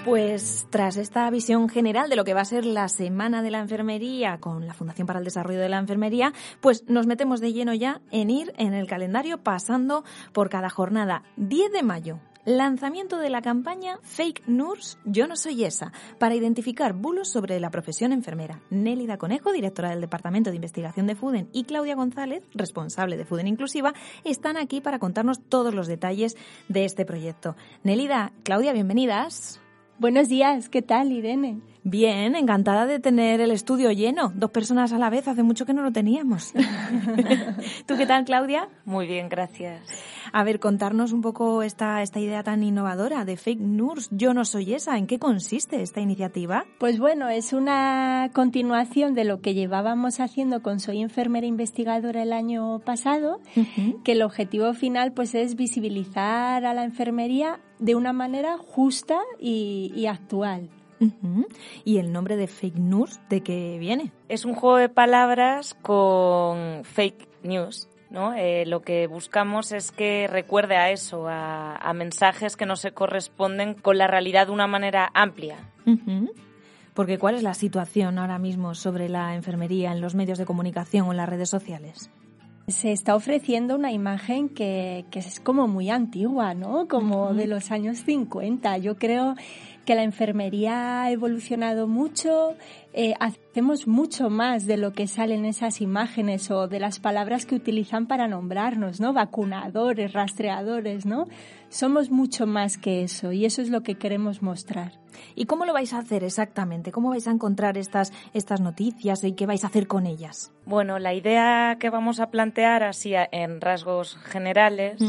Pues 0.04 0.66
tras 0.70 0.96
esta 0.96 1.30
visión 1.30 1.68
general 1.68 2.10
de 2.10 2.16
lo 2.16 2.24
que 2.24 2.34
va 2.34 2.40
a 2.40 2.44
ser 2.44 2.66
la 2.66 2.88
Semana 2.88 3.40
de 3.40 3.52
la 3.52 3.60
Enfermería 3.60 4.38
con 4.38 4.66
la 4.66 4.74
Fundación 4.74 5.06
para 5.06 5.20
el 5.20 5.24
Desarrollo 5.24 5.60
de 5.60 5.68
la 5.68 5.78
Enfermería, 5.78 6.32
pues 6.60 6.84
nos 6.88 7.06
metemos 7.06 7.40
de 7.40 7.52
lleno 7.52 7.72
ya 7.72 8.00
en 8.10 8.28
ir 8.28 8.52
en 8.58 8.74
el 8.74 8.88
calendario 8.88 9.38
pasando 9.38 10.02
por 10.32 10.50
cada 10.50 10.70
jornada. 10.70 11.22
10 11.36 11.70
de 11.70 11.82
mayo, 11.84 12.18
Lanzamiento 12.44 13.18
de 13.18 13.30
la 13.30 13.40
campaña 13.40 14.00
Fake 14.02 14.42
Nurse 14.48 14.98
Yo 15.04 15.28
no 15.28 15.36
soy 15.36 15.62
esa, 15.62 15.92
para 16.18 16.34
identificar 16.34 16.92
bulos 16.92 17.28
sobre 17.28 17.60
la 17.60 17.70
profesión 17.70 18.10
enfermera. 18.10 18.60
Nélida 18.68 19.16
Conejo, 19.16 19.52
directora 19.52 19.90
del 19.90 20.00
Departamento 20.00 20.50
de 20.50 20.56
Investigación 20.56 21.06
de 21.06 21.14
FUDEN, 21.14 21.48
y 21.52 21.62
Claudia 21.62 21.94
González, 21.94 22.42
responsable 22.52 23.16
de 23.16 23.24
FUDEN 23.24 23.46
Inclusiva, 23.46 23.94
están 24.24 24.56
aquí 24.56 24.80
para 24.80 24.98
contarnos 24.98 25.40
todos 25.40 25.72
los 25.72 25.86
detalles 25.86 26.36
de 26.68 26.84
este 26.84 27.04
proyecto. 27.04 27.54
Nélida, 27.84 28.32
Claudia, 28.42 28.72
bienvenidas. 28.72 29.61
Buenos 30.02 30.28
días, 30.28 30.68
¿qué 30.68 30.82
tal, 30.82 31.12
Irene? 31.12 31.60
Bien, 31.84 32.36
encantada 32.36 32.86
de 32.86 33.00
tener 33.00 33.40
el 33.40 33.50
estudio 33.50 33.90
lleno. 33.90 34.32
Dos 34.36 34.52
personas 34.52 34.92
a 34.92 34.98
la 34.98 35.10
vez, 35.10 35.26
hace 35.26 35.42
mucho 35.42 35.66
que 35.66 35.74
no 35.74 35.82
lo 35.82 35.90
teníamos. 35.90 36.52
¿Tú 37.86 37.96
qué 37.96 38.06
tal, 38.06 38.24
Claudia? 38.24 38.68
Muy 38.84 39.08
bien, 39.08 39.28
gracias. 39.28 39.82
A 40.32 40.44
ver, 40.44 40.60
contarnos 40.60 41.12
un 41.12 41.22
poco 41.22 41.62
esta, 41.64 42.00
esta 42.02 42.20
idea 42.20 42.44
tan 42.44 42.62
innovadora 42.62 43.24
de 43.24 43.36
Fake 43.36 43.60
Nurse. 43.60 44.08
Yo 44.12 44.32
no 44.32 44.44
soy 44.44 44.74
esa. 44.74 44.96
¿En 44.96 45.08
qué 45.08 45.18
consiste 45.18 45.82
esta 45.82 46.00
iniciativa? 46.00 46.64
Pues 46.78 47.00
bueno, 47.00 47.28
es 47.28 47.52
una 47.52 48.30
continuación 48.32 49.14
de 49.14 49.24
lo 49.24 49.40
que 49.40 49.54
llevábamos 49.54 50.20
haciendo 50.20 50.62
con 50.62 50.78
Soy 50.78 51.02
Enfermera 51.02 51.48
Investigadora 51.48 52.22
el 52.22 52.32
año 52.32 52.78
pasado, 52.78 53.40
que 54.04 54.12
el 54.12 54.22
objetivo 54.22 54.72
final 54.74 55.12
pues 55.12 55.34
es 55.34 55.56
visibilizar 55.56 56.64
a 56.64 56.74
la 56.74 56.84
enfermería 56.84 57.58
de 57.80 57.96
una 57.96 58.12
manera 58.12 58.56
justa 58.56 59.18
y, 59.40 59.92
y 59.96 60.06
actual. 60.06 60.70
¿Y 61.84 61.98
el 61.98 62.12
nombre 62.12 62.36
de 62.36 62.46
Fake 62.46 62.76
Nurse 62.76 63.20
de 63.28 63.42
qué 63.42 63.78
viene? 63.78 64.12
Es 64.28 64.44
un 64.44 64.54
juego 64.54 64.76
de 64.76 64.88
palabras 64.88 65.74
con 65.82 66.84
fake 66.84 67.28
news. 67.42 67.88
¿no? 68.12 68.34
Eh, 68.34 68.66
lo 68.66 68.82
que 68.82 69.06
buscamos 69.06 69.72
es 69.72 69.90
que 69.90 70.28
recuerde 70.30 70.76
a 70.76 70.90
eso, 70.90 71.28
a, 71.28 71.76
a 71.76 71.92
mensajes 71.94 72.56
que 72.56 72.66
no 72.66 72.76
se 72.76 72.92
corresponden 72.92 73.74
con 73.74 73.96
la 73.96 74.06
realidad 74.06 74.46
de 74.46 74.52
una 74.52 74.66
manera 74.66 75.10
amplia. 75.14 75.56
Porque 76.94 77.18
¿cuál 77.18 77.36
es 77.36 77.42
la 77.42 77.54
situación 77.54 78.18
ahora 78.18 78.38
mismo 78.38 78.74
sobre 78.74 79.08
la 79.08 79.34
enfermería 79.34 79.92
en 79.92 80.02
los 80.02 80.14
medios 80.14 80.38
de 80.38 80.44
comunicación 80.44 81.08
o 81.08 81.12
en 81.12 81.16
las 81.16 81.28
redes 81.28 81.48
sociales? 81.48 82.10
Se 82.68 82.92
está 82.92 83.16
ofreciendo 83.16 83.74
una 83.74 83.92
imagen 83.92 84.48
que, 84.50 85.06
que 85.10 85.18
es 85.18 85.40
como 85.40 85.66
muy 85.66 85.90
antigua, 85.90 86.54
¿no? 86.54 86.86
Como 86.88 87.34
de 87.34 87.46
los 87.46 87.72
años 87.72 87.98
50. 88.04 88.78
Yo 88.78 88.96
creo 88.96 89.34
que 89.84 89.94
la 89.94 90.02
enfermería 90.02 91.02
ha 91.02 91.10
evolucionado 91.10 91.86
mucho, 91.88 92.54
eh, 92.92 93.14
hacemos 93.20 93.86
mucho 93.86 94.30
más 94.30 94.66
de 94.66 94.76
lo 94.76 94.92
que 94.92 95.06
sale 95.06 95.34
en 95.34 95.44
esas 95.44 95.80
imágenes 95.80 96.50
o 96.50 96.68
de 96.68 96.78
las 96.78 97.00
palabras 97.00 97.46
que 97.46 97.54
utilizan 97.54 98.06
para 98.06 98.28
nombrarnos, 98.28 99.00
¿no? 99.00 99.12
Vacunadores, 99.12 100.12
rastreadores, 100.12 101.06
¿no? 101.06 101.26
Somos 101.68 102.10
mucho 102.10 102.46
más 102.46 102.76
que 102.78 103.02
eso 103.02 103.32
y 103.32 103.44
eso 103.44 103.62
es 103.62 103.70
lo 103.70 103.82
que 103.82 103.96
queremos 103.96 104.42
mostrar. 104.42 105.00
¿Y 105.34 105.46
cómo 105.46 105.64
lo 105.64 105.72
vais 105.72 105.92
a 105.92 105.98
hacer 105.98 106.24
exactamente? 106.24 106.92
¿Cómo 106.92 107.10
vais 107.10 107.26
a 107.26 107.30
encontrar 107.30 107.78
estas, 107.78 108.12
estas 108.34 108.60
noticias 108.60 109.24
y 109.24 109.32
qué 109.32 109.46
vais 109.46 109.64
a 109.64 109.68
hacer 109.68 109.86
con 109.86 110.06
ellas? 110.06 110.52
Bueno, 110.66 110.98
la 110.98 111.14
idea 111.14 111.76
que 111.78 111.90
vamos 111.90 112.20
a 112.20 112.30
plantear 112.30 112.82
así 112.82 113.14
en 113.32 113.60
rasgos 113.60 114.16
generales 114.16 115.00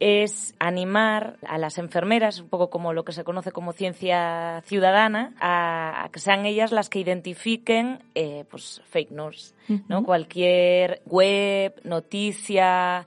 es 0.00 0.54
animar 0.58 1.36
a 1.46 1.58
las 1.58 1.76
enfermeras, 1.76 2.40
un 2.40 2.48
poco 2.48 2.70
como 2.70 2.94
lo 2.94 3.04
que 3.04 3.12
se 3.12 3.22
conoce 3.22 3.52
como 3.52 3.72
ciencia 3.74 4.62
ciudadana, 4.66 5.34
a, 5.38 6.08
que 6.10 6.18
sean 6.18 6.46
ellas 6.46 6.72
las 6.72 6.88
que 6.88 7.00
identifiquen 7.00 8.02
eh, 8.14 8.46
pues 8.50 8.80
fake 8.88 9.10
news, 9.10 9.54
¿no? 9.88 10.02
Cualquier 10.02 11.02
web, 11.04 11.78
noticia, 11.84 13.06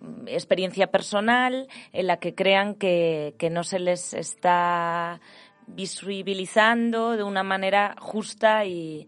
mm, 0.00 0.26
experiencia 0.26 0.88
personal 0.88 1.68
en 1.92 2.08
la 2.08 2.16
que 2.18 2.34
crean 2.34 2.74
que, 2.74 3.34
que 3.38 3.48
no 3.48 3.62
se 3.62 3.78
les 3.78 4.12
está 4.12 5.20
visibilizando 5.68 7.12
de 7.12 7.22
una 7.22 7.44
manera 7.44 7.94
justa 8.00 8.64
y, 8.66 9.06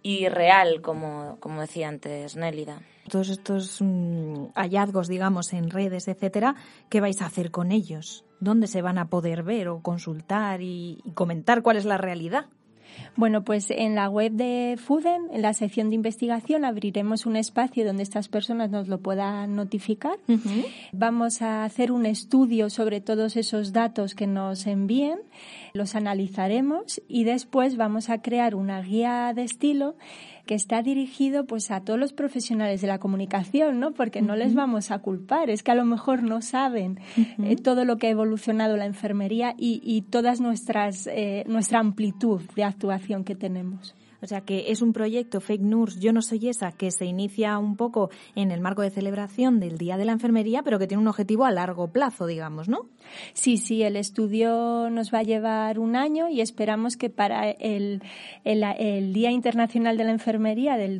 y 0.00 0.28
real, 0.28 0.80
como, 0.80 1.38
como 1.40 1.60
decía 1.60 1.88
antes 1.88 2.36
Nélida. 2.36 2.82
Todos 3.08 3.28
estos 3.28 3.78
mm, 3.80 4.52
hallazgos, 4.54 5.08
digamos, 5.08 5.52
en 5.52 5.70
redes, 5.70 6.08
etcétera, 6.08 6.54
¿qué 6.88 7.00
vais 7.00 7.20
a 7.22 7.26
hacer 7.26 7.50
con 7.50 7.72
ellos? 7.72 8.24
¿Dónde 8.40 8.66
se 8.66 8.82
van 8.82 8.98
a 8.98 9.08
poder 9.08 9.42
ver 9.42 9.68
o 9.68 9.80
consultar 9.80 10.62
y, 10.62 10.98
y 11.04 11.10
comentar 11.12 11.62
cuál 11.62 11.76
es 11.76 11.84
la 11.84 11.98
realidad? 11.98 12.46
Bueno, 13.16 13.44
pues 13.44 13.70
en 13.70 13.94
la 13.94 14.08
web 14.08 14.32
de 14.32 14.78
FUDEN, 14.78 15.28
en 15.32 15.42
la 15.42 15.54
sección 15.54 15.88
de 15.88 15.96
investigación, 15.96 16.64
abriremos 16.64 17.26
un 17.26 17.36
espacio 17.36 17.84
donde 17.84 18.02
estas 18.02 18.28
personas 18.28 18.70
nos 18.70 18.88
lo 18.88 19.00
puedan 19.00 19.56
notificar. 19.56 20.18
Vamos 20.92 21.42
a 21.42 21.64
hacer 21.64 21.90
un 21.92 22.06
estudio 22.06 22.70
sobre 22.70 23.00
todos 23.00 23.36
esos 23.36 23.72
datos 23.72 24.14
que 24.14 24.26
nos 24.26 24.66
envíen, 24.66 25.18
los 25.72 25.94
analizaremos 25.94 27.00
y 27.08 27.24
después 27.24 27.76
vamos 27.76 28.08
a 28.08 28.22
crear 28.22 28.54
una 28.54 28.80
guía 28.82 29.32
de 29.34 29.42
estilo 29.42 29.96
que 30.48 30.54
está 30.54 30.80
dirigido 30.80 31.44
pues 31.44 31.70
a 31.70 31.82
todos 31.82 32.00
los 32.00 32.14
profesionales 32.14 32.80
de 32.80 32.86
la 32.86 32.98
comunicación, 32.98 33.80
¿no? 33.80 33.92
Porque 33.92 34.22
no 34.22 34.34
les 34.34 34.54
vamos 34.54 34.90
a 34.90 34.98
culpar, 35.00 35.50
es 35.50 35.62
que 35.62 35.72
a 35.72 35.74
lo 35.74 35.84
mejor 35.84 36.22
no 36.22 36.40
saben 36.40 36.98
eh, 37.44 37.54
todo 37.56 37.84
lo 37.84 37.98
que 37.98 38.06
ha 38.06 38.10
evolucionado 38.10 38.78
la 38.78 38.86
enfermería 38.86 39.54
y, 39.58 39.82
y 39.84 40.00
todas 40.02 40.40
nuestras 40.40 41.06
eh, 41.06 41.44
nuestra 41.46 41.80
amplitud 41.80 42.40
de 42.56 42.64
actuación 42.64 43.24
que 43.24 43.34
tenemos. 43.34 43.94
O 44.20 44.26
sea 44.26 44.40
que 44.40 44.70
es 44.72 44.82
un 44.82 44.92
proyecto 44.92 45.40
Fake 45.40 45.62
News, 45.62 46.00
yo 46.00 46.12
no 46.12 46.22
soy 46.22 46.48
esa, 46.48 46.72
que 46.72 46.90
se 46.90 47.04
inicia 47.04 47.58
un 47.58 47.76
poco 47.76 48.10
en 48.34 48.50
el 48.50 48.60
marco 48.60 48.82
de 48.82 48.90
celebración 48.90 49.60
del 49.60 49.78
Día 49.78 49.96
de 49.96 50.04
la 50.04 50.12
Enfermería, 50.12 50.62
pero 50.62 50.78
que 50.78 50.86
tiene 50.86 51.02
un 51.02 51.08
objetivo 51.08 51.44
a 51.44 51.52
largo 51.52 51.88
plazo, 51.88 52.26
digamos, 52.26 52.68
¿no? 52.68 52.86
Sí, 53.32 53.58
sí, 53.58 53.82
el 53.82 53.96
estudio 53.96 54.90
nos 54.90 55.12
va 55.12 55.20
a 55.20 55.22
llevar 55.22 55.78
un 55.78 55.94
año 55.94 56.28
y 56.28 56.40
esperamos 56.40 56.96
que 56.96 57.10
para 57.10 57.50
el, 57.50 58.02
el, 58.44 58.62
el 58.62 59.12
Día 59.12 59.30
Internacional 59.30 59.96
de 59.96 60.04
la 60.04 60.10
Enfermería 60.10 60.76
del 60.76 60.98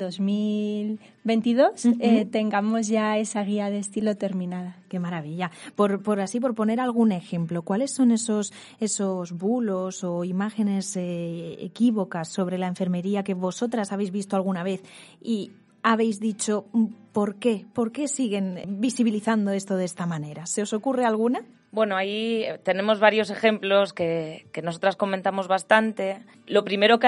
2022 1.28 1.85
eh, 2.00 2.25
tengamos 2.25 2.88
ya 2.88 3.18
esa 3.18 3.42
guía 3.42 3.70
de 3.70 3.78
estilo 3.78 4.16
terminada. 4.16 4.76
Qué 4.88 4.99
maravilla. 4.99 5.50
Por, 5.76 6.02
por 6.02 6.20
así, 6.20 6.40
por 6.40 6.54
poner 6.54 6.80
algún 6.80 7.12
ejemplo, 7.12 7.62
¿cuáles 7.62 7.92
son 7.92 8.11
esos, 8.11 8.52
esos 8.80 9.32
bulos 9.32 10.04
o 10.04 10.25
imágenes 10.25 10.97
eh, 10.97 11.56
equívocas 11.61 12.28
sobre 12.28 12.56
la 12.56 12.66
enfermería 12.66 13.23
que 13.23 13.35
vosotras 13.35 13.92
habéis 13.92 14.11
visto 14.11 14.37
alguna 14.37 14.62
vez 14.62 14.82
y 15.20 15.52
habéis 15.82 16.18
dicho, 16.18 16.66
mm, 16.73 16.87
¿por 17.12 17.37
qué? 17.37 17.66
¿Por 17.73 17.92
qué 17.92 18.08
siguen 18.08 18.78
visibilizando 18.80 19.52
esto 19.52 19.76
de 19.76 19.85
esta 19.85 20.06
manera? 20.06 20.47
¿Se 20.47 20.62
os 20.62 20.73
ocurre 20.73 21.04
alguna? 21.04 21.44
Bueno, 21.70 21.96
ahí 21.96 22.46
tenemos 22.62 22.98
varios 22.98 23.30
ejemplos 23.30 23.92
que, 23.92 24.46
que 24.52 24.62
nosotras 24.62 24.96
comentamos 24.96 25.48
bastante. 25.48 26.18
Lo 26.46 26.64
primero 26.64 26.98
que, 26.98 27.06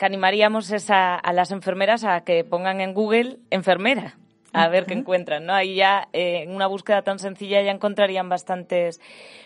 animaríamos 0.00 0.70
es 0.70 0.90
a, 0.90 1.20
las 1.32 1.50
enfermeras 1.50 2.04
a 2.04 2.22
que 2.22 2.44
pongan 2.44 2.80
en 2.80 2.92
Google 2.92 3.38
enfermera 3.50 4.18
a 4.52 4.68
ver 4.68 4.84
qué 4.84 4.92
encuentran, 4.92 5.46
¿no? 5.46 5.54
Ahí 5.54 5.76
ya 5.76 6.08
eh, 6.12 6.42
en 6.42 6.54
una 6.54 6.66
búsqueda 6.66 7.00
tan 7.00 7.18
sencilla 7.18 7.62
ya 7.62 7.70
encontrarían 7.70 8.28
bastantes 8.28 9.00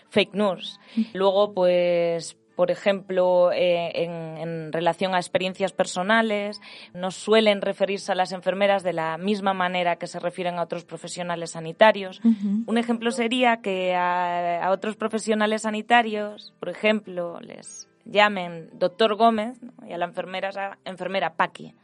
fake 0.09 0.33
news. 0.33 0.81
Luego, 1.13 1.53
pues 1.53 2.35
por 2.57 2.71
ejemplo, 2.71 3.51
eh, 3.51 3.91
en, 3.93 4.73
relación 4.73 5.13
a 5.13 5.19
experiencias 5.19 5.73
personales, 5.73 6.59
no 6.91 7.11
suelen 7.11 7.61
referirse 7.61 8.11
a 8.11 8.15
las 8.15 8.31
enfermeras 8.31 8.81
de 8.81 8.93
la 8.93 9.19
misma 9.19 9.53
manera 9.53 9.97
que 9.97 10.07
se 10.07 10.19
refieren 10.19 10.57
a 10.57 10.63
otros 10.63 10.83
profesionales 10.83 11.51
sanitarios. 11.51 12.19
Un 12.65 12.77
ejemplo 12.79 13.11
sería 13.11 13.57
que 13.57 13.95
a, 13.95 14.69
otros 14.71 14.95
profesionales 14.95 15.61
sanitarios, 15.61 16.55
por 16.59 16.69
ejemplo, 16.69 17.39
les 17.41 17.87
llamen 18.05 18.71
doctor 18.73 19.15
Gómez 19.15 19.59
y 19.87 19.93
a 19.93 19.99
la 19.99 20.05
enfermera, 20.05 20.49
a 20.49 20.89
enfermera 20.89 21.35
Paqui. 21.35 21.75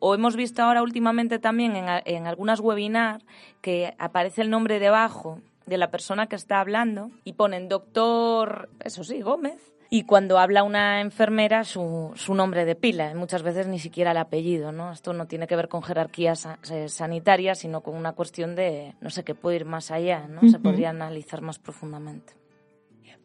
O 0.00 0.12
hemos 0.12 0.34
visto 0.34 0.60
ahora 0.60 0.82
últimamente 0.82 1.38
también 1.38 1.76
en, 1.76 1.86
en 2.04 2.26
algunas 2.26 2.58
webinars 2.58 3.24
que 3.60 3.94
aparece 3.98 4.42
el 4.42 4.50
nombre 4.50 4.80
debajo 4.80 5.40
de 5.66 5.78
la 5.78 5.92
persona 5.92 6.26
que 6.26 6.34
está 6.36 6.58
hablando 6.58 7.12
y 7.22 7.34
ponen 7.34 7.68
doctor, 7.68 8.68
eso 8.80 9.04
sí, 9.04 9.20
Gómez, 9.20 9.75
y 9.90 10.04
cuando 10.04 10.38
habla 10.38 10.62
una 10.62 11.00
enfermera 11.00 11.64
su, 11.64 12.12
su 12.14 12.34
nombre 12.34 12.64
de 12.64 12.74
pila, 12.74 13.14
muchas 13.14 13.42
veces 13.42 13.66
ni 13.66 13.78
siquiera 13.78 14.10
el 14.10 14.16
apellido, 14.16 14.72
¿no? 14.72 14.92
Esto 14.92 15.12
no 15.12 15.26
tiene 15.26 15.46
que 15.46 15.56
ver 15.56 15.68
con 15.68 15.82
jerarquías 15.82 16.48
eh, 16.70 16.88
sanitarias, 16.88 17.58
sino 17.58 17.82
con 17.82 17.94
una 17.94 18.12
cuestión 18.12 18.54
de, 18.54 18.94
no 19.00 19.10
sé, 19.10 19.24
que 19.24 19.34
puede 19.34 19.56
ir 19.56 19.64
más 19.64 19.90
allá, 19.90 20.26
¿no? 20.28 20.48
Se 20.48 20.58
podría 20.58 20.90
analizar 20.90 21.40
más 21.40 21.58
profundamente. 21.58 22.34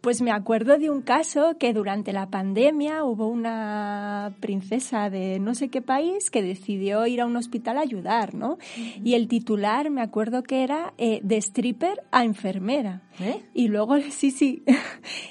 Pues 0.01 0.23
me 0.23 0.31
acuerdo 0.31 0.79
de 0.79 0.89
un 0.89 1.03
caso 1.03 1.57
que 1.59 1.73
durante 1.73 2.11
la 2.11 2.31
pandemia 2.31 3.03
hubo 3.03 3.27
una 3.27 4.33
princesa 4.39 5.11
de 5.11 5.39
no 5.39 5.53
sé 5.53 5.69
qué 5.69 5.83
país 5.83 6.31
que 6.31 6.41
decidió 6.41 7.05
ir 7.05 7.21
a 7.21 7.27
un 7.27 7.35
hospital 7.35 7.77
a 7.77 7.81
ayudar, 7.81 8.33
¿no? 8.33 8.57
Y 9.03 9.13
el 9.13 9.27
titular, 9.27 9.91
me 9.91 10.01
acuerdo 10.01 10.41
que 10.41 10.63
era 10.63 10.95
eh, 10.97 11.19
de 11.21 11.37
stripper 11.37 12.01
a 12.09 12.23
enfermera. 12.23 13.03
¿Eh? 13.19 13.43
Y 13.53 13.67
luego, 13.67 13.95
sí, 14.09 14.31
sí, 14.31 14.63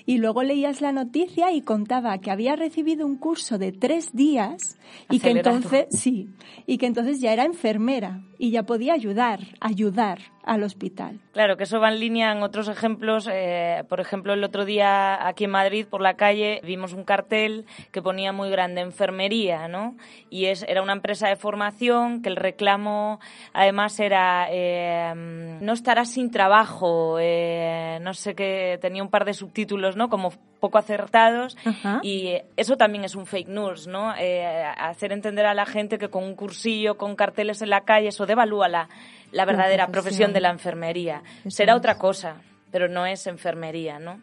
y 0.07 0.19
luego 0.19 0.45
leías 0.45 0.81
la 0.81 0.93
noticia 0.93 1.51
y 1.51 1.63
contaba 1.63 2.17
que 2.19 2.31
había 2.31 2.55
recibido 2.55 3.07
un 3.07 3.17
curso 3.17 3.59
de 3.59 3.73
tres 3.73 4.13
días 4.13 4.79
y 5.11 5.19
que 5.19 5.31
entonces, 5.31 5.87
sí, 5.91 6.29
y 6.67 6.79
que 6.79 6.87
entonces 6.87 7.21
ya 7.21 7.33
era 7.33 7.45
enfermera 7.45 8.23
y 8.41 8.51
ya 8.53 8.63
podía 8.63 8.95
ayudar, 8.95 9.41
ayudar 9.61 10.21
al 10.45 10.63
hospital. 10.63 11.21
Claro, 11.33 11.59
que 11.59 11.65
eso 11.65 11.79
va 11.79 11.93
en 11.93 12.01
línea 12.01 12.33
en 12.33 12.43
otros 12.43 12.69
ejemplos. 12.69 13.29
Eh, 13.31 13.85
por 13.89 14.01
ejemplo, 14.01 14.33
el 14.33 14.43
otro 14.43 14.65
día 14.65 15.27
aquí 15.27 15.45
en 15.45 15.51
Madrid, 15.51 15.87
por 15.87 16.01
la 16.01 16.15
calle, 16.15 16.61
vimos 16.65 16.95
un 16.95 17.05
cartel 17.05 17.67
que 17.93 18.01
ponía 18.01 18.33
muy 18.33 18.49
grande 18.49 18.81
enfermería, 18.81 19.69
¿no? 19.69 19.95
Y 20.31 20.47
es, 20.47 20.65
era 20.67 20.83
una 20.83 20.95
empresa 20.95 21.29
de 21.29 21.37
formación 21.37 22.23
que 22.23 22.31
el 22.31 22.37
reclamo, 22.37 23.21
además, 23.53 24.01
era 24.01 24.47
eh, 24.51 25.13
no 25.15 25.73
estarás 25.75 26.11
sin 26.11 26.31
trabajo, 26.31 27.19
eh, 27.21 27.99
no 28.01 28.15
sé 28.15 28.35
qué, 28.35 28.79
tenía 28.81 29.03
un 29.03 29.11
par 29.11 29.27
de 29.27 29.35
subtítulos, 29.35 29.97
¿no? 29.97 30.09
Como 30.09 30.33
poco 30.61 30.77
acertados. 30.77 31.57
Y 32.03 32.35
eso 32.57 32.77
también 32.77 33.05
es 33.05 33.15
un 33.15 33.25
fake 33.25 33.49
news, 33.49 33.87
¿no? 33.87 34.11
hacer 34.11 35.11
entender 35.13 35.47
a 35.47 35.55
la 35.55 35.65
gente 35.65 35.97
que 35.97 36.11
con 36.11 36.23
un 36.23 36.35
cursillo, 36.35 36.99
con 36.99 37.17
carteles 37.17 37.63
en 37.63 37.71
la 37.71 37.81
calle, 37.83 38.09
eso 38.09 38.27
devalúa 38.31 38.69
la 38.69 38.89
la 39.33 39.45
verdadera 39.45 39.87
profesión. 39.89 40.33
de 40.33 40.41
la 40.41 40.51
enfermería. 40.51 41.23
Será 41.49 41.77
otra 41.77 41.97
cosa, 41.97 42.37
pero 42.71 42.89
no 42.89 43.07
es 43.07 43.27
enfermería, 43.27 43.99
¿no? 43.99 44.21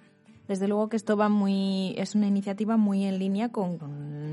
Desde 0.48 0.68
luego 0.68 0.90
que 0.90 0.98
esto 0.98 1.18
va 1.18 1.30
muy, 1.30 1.94
es 1.98 2.16
una 2.16 2.28
iniciativa 2.28 2.78
muy 2.78 3.06
en 3.06 3.20
línea 3.20 3.50
con, 3.50 3.80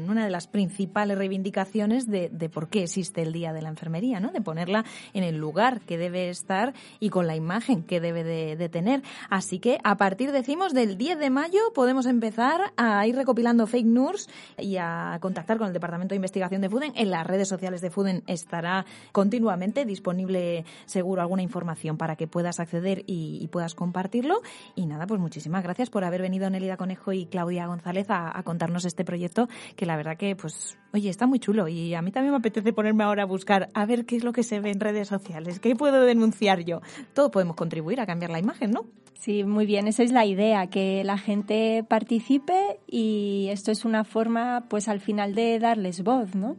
una 0.09 0.25
de 0.25 0.31
las 0.31 0.47
principales 0.47 1.19
reivindicaciones 1.19 2.07
de, 2.07 2.29
por 2.53 2.69
qué 2.69 2.85
existe 2.85 3.23
el 3.23 3.33
Día 3.33 3.53
de 3.53 3.63
la 3.63 3.69
Enfermería, 3.69 4.21
¿no? 4.21 4.31
De 4.31 4.41
ponerla 4.41 4.85
en 5.13 5.25
el 5.25 5.37
lugar 5.37 5.81
que 5.81 5.99
debe 5.99 6.29
estar 6.29 6.75
y 7.01 7.09
con 7.09 7.27
la 7.27 7.37
imagen 7.37 7.83
que 7.83 8.01
debe 8.01 8.23
de, 8.23 8.69
tener. 8.69 9.03
Así 9.29 9.59
que 9.59 9.79
a 9.85 9.97
partir, 9.97 10.33
decimos, 10.33 10.73
del 10.73 10.97
10 10.97 11.19
de 11.19 11.31
mayo 11.31 11.61
podemos 11.75 12.07
empezar 12.07 12.73
a 12.77 13.07
ir 13.07 13.15
recopilando 13.15 13.67
fake 13.67 13.87
news 13.87 14.29
y 14.59 14.77
a 14.77 15.19
contactar 15.21 15.59
con 15.59 15.69
el 15.69 15.73
Departamento 15.73 16.13
de 16.13 16.17
Investigación 16.17 16.61
de 16.61 16.71
FUDEN. 16.71 16.93
En 16.97 17.11
las 17.11 17.27
redes 17.27 17.49
sociales 17.49 17.81
de 17.81 17.91
FUDEN 17.91 18.23
estará 18.27 18.87
continuamente 19.13 19.85
disponible 19.85 20.65
seguro 20.87 21.23
alguna 21.23 21.43
información 21.43 21.97
para 21.97 22.17
que 22.17 22.27
puedas 22.27 22.61
acceder 22.61 23.05
y, 23.07 23.39
y 23.41 23.49
puedas 23.49 23.75
compartirlo. 23.75 24.41
Y 24.75 24.87
nada, 24.87 25.07
pues 25.07 25.21
muchísimas 25.21 25.63
gracias 25.63 25.91
por 25.91 26.04
haber 26.07 26.23
venido 26.23 26.49
Nelida 26.51 26.77
Conejo 26.77 27.13
y 27.13 27.27
Claudia 27.27 27.67
González 27.67 28.07
a, 28.11 28.43
contarnos 28.45 28.85
este 28.85 29.05
proyecto 29.05 29.49
que 29.77 29.87
la 29.87 29.97
verdad 29.97 30.17
que, 30.17 30.37
pues, 30.37 30.77
oye, 30.93 31.09
está 31.09 31.27
muy 31.27 31.39
chulo 31.39 31.69
y 31.69 31.95
a 31.95 32.03
mí 32.03 32.11
también 32.11 32.33
me 32.33 32.39
apetece 32.39 32.73
ponerme 32.73 33.05
ahora 33.05 33.23
a 33.23 33.27
buscar 33.27 33.69
a 33.75 33.87
ver 33.87 34.05
qué 34.05 34.17
es 34.17 34.25
lo 34.25 34.33
que 34.33 34.43
se 34.43 34.61
ve 34.61 34.71
en 34.71 34.81
redes 34.81 35.09
sociales, 35.09 35.61
qué 35.61 35.75
puedo 35.75 36.03
denunciar 36.03 36.61
yo. 36.65 36.81
Todo 37.15 37.31
podemos 37.31 37.57
contribuir 37.57 38.01
a 38.01 38.07
cambiar 38.07 38.31
la 38.31 38.39
imagen, 38.39 38.71
¿no? 38.71 38.85
Sí, 39.15 39.45
muy 39.45 39.65
bien, 39.65 39.87
esa 39.89 40.03
es 40.03 40.13
la 40.13 40.27
idea, 40.27 40.67
que 40.67 41.03
la 41.05 41.17
gente 41.17 41.85
participe 41.89 42.79
y 42.87 43.49
esto 43.51 43.71
es 43.71 43.85
una 43.85 44.05
forma, 44.05 44.67
pues 44.69 44.89
al 44.89 45.01
final 45.01 45.35
de 45.35 45.59
darles 45.59 46.03
voz, 46.03 46.35
¿no? 46.35 46.57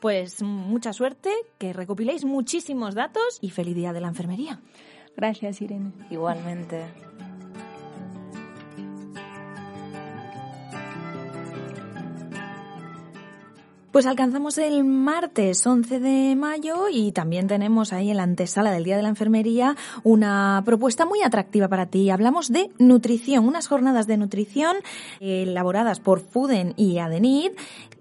Pues 0.00 0.42
mucha 0.42 0.92
suerte, 0.92 1.30
que 1.58 1.72
recopiléis 1.72 2.24
muchísimos 2.24 2.94
datos 2.94 3.38
y 3.40 3.50
feliz 3.50 3.74
día 3.74 3.92
de 3.92 4.00
la 4.00 4.08
enfermería. 4.08 4.60
Gracias, 5.16 5.62
Irene. 5.62 5.92
Igualmente. 6.10 6.84
Pues 13.94 14.06
alcanzamos 14.06 14.58
el 14.58 14.82
martes 14.82 15.64
11 15.64 16.00
de 16.00 16.34
mayo 16.34 16.88
y 16.90 17.12
también 17.12 17.46
tenemos 17.46 17.92
ahí 17.92 18.10
en 18.10 18.16
la 18.16 18.24
antesala 18.24 18.72
del 18.72 18.82
Día 18.82 18.96
de 18.96 19.04
la 19.04 19.08
Enfermería 19.08 19.76
una 20.02 20.60
propuesta 20.66 21.06
muy 21.06 21.22
atractiva 21.22 21.68
para 21.68 21.86
ti. 21.86 22.10
Hablamos 22.10 22.50
de 22.50 22.72
nutrición, 22.80 23.46
unas 23.46 23.68
jornadas 23.68 24.08
de 24.08 24.16
nutrición 24.16 24.78
elaboradas 25.20 26.00
por 26.00 26.18
Fuden 26.18 26.74
y 26.76 26.98
Adenid 26.98 27.52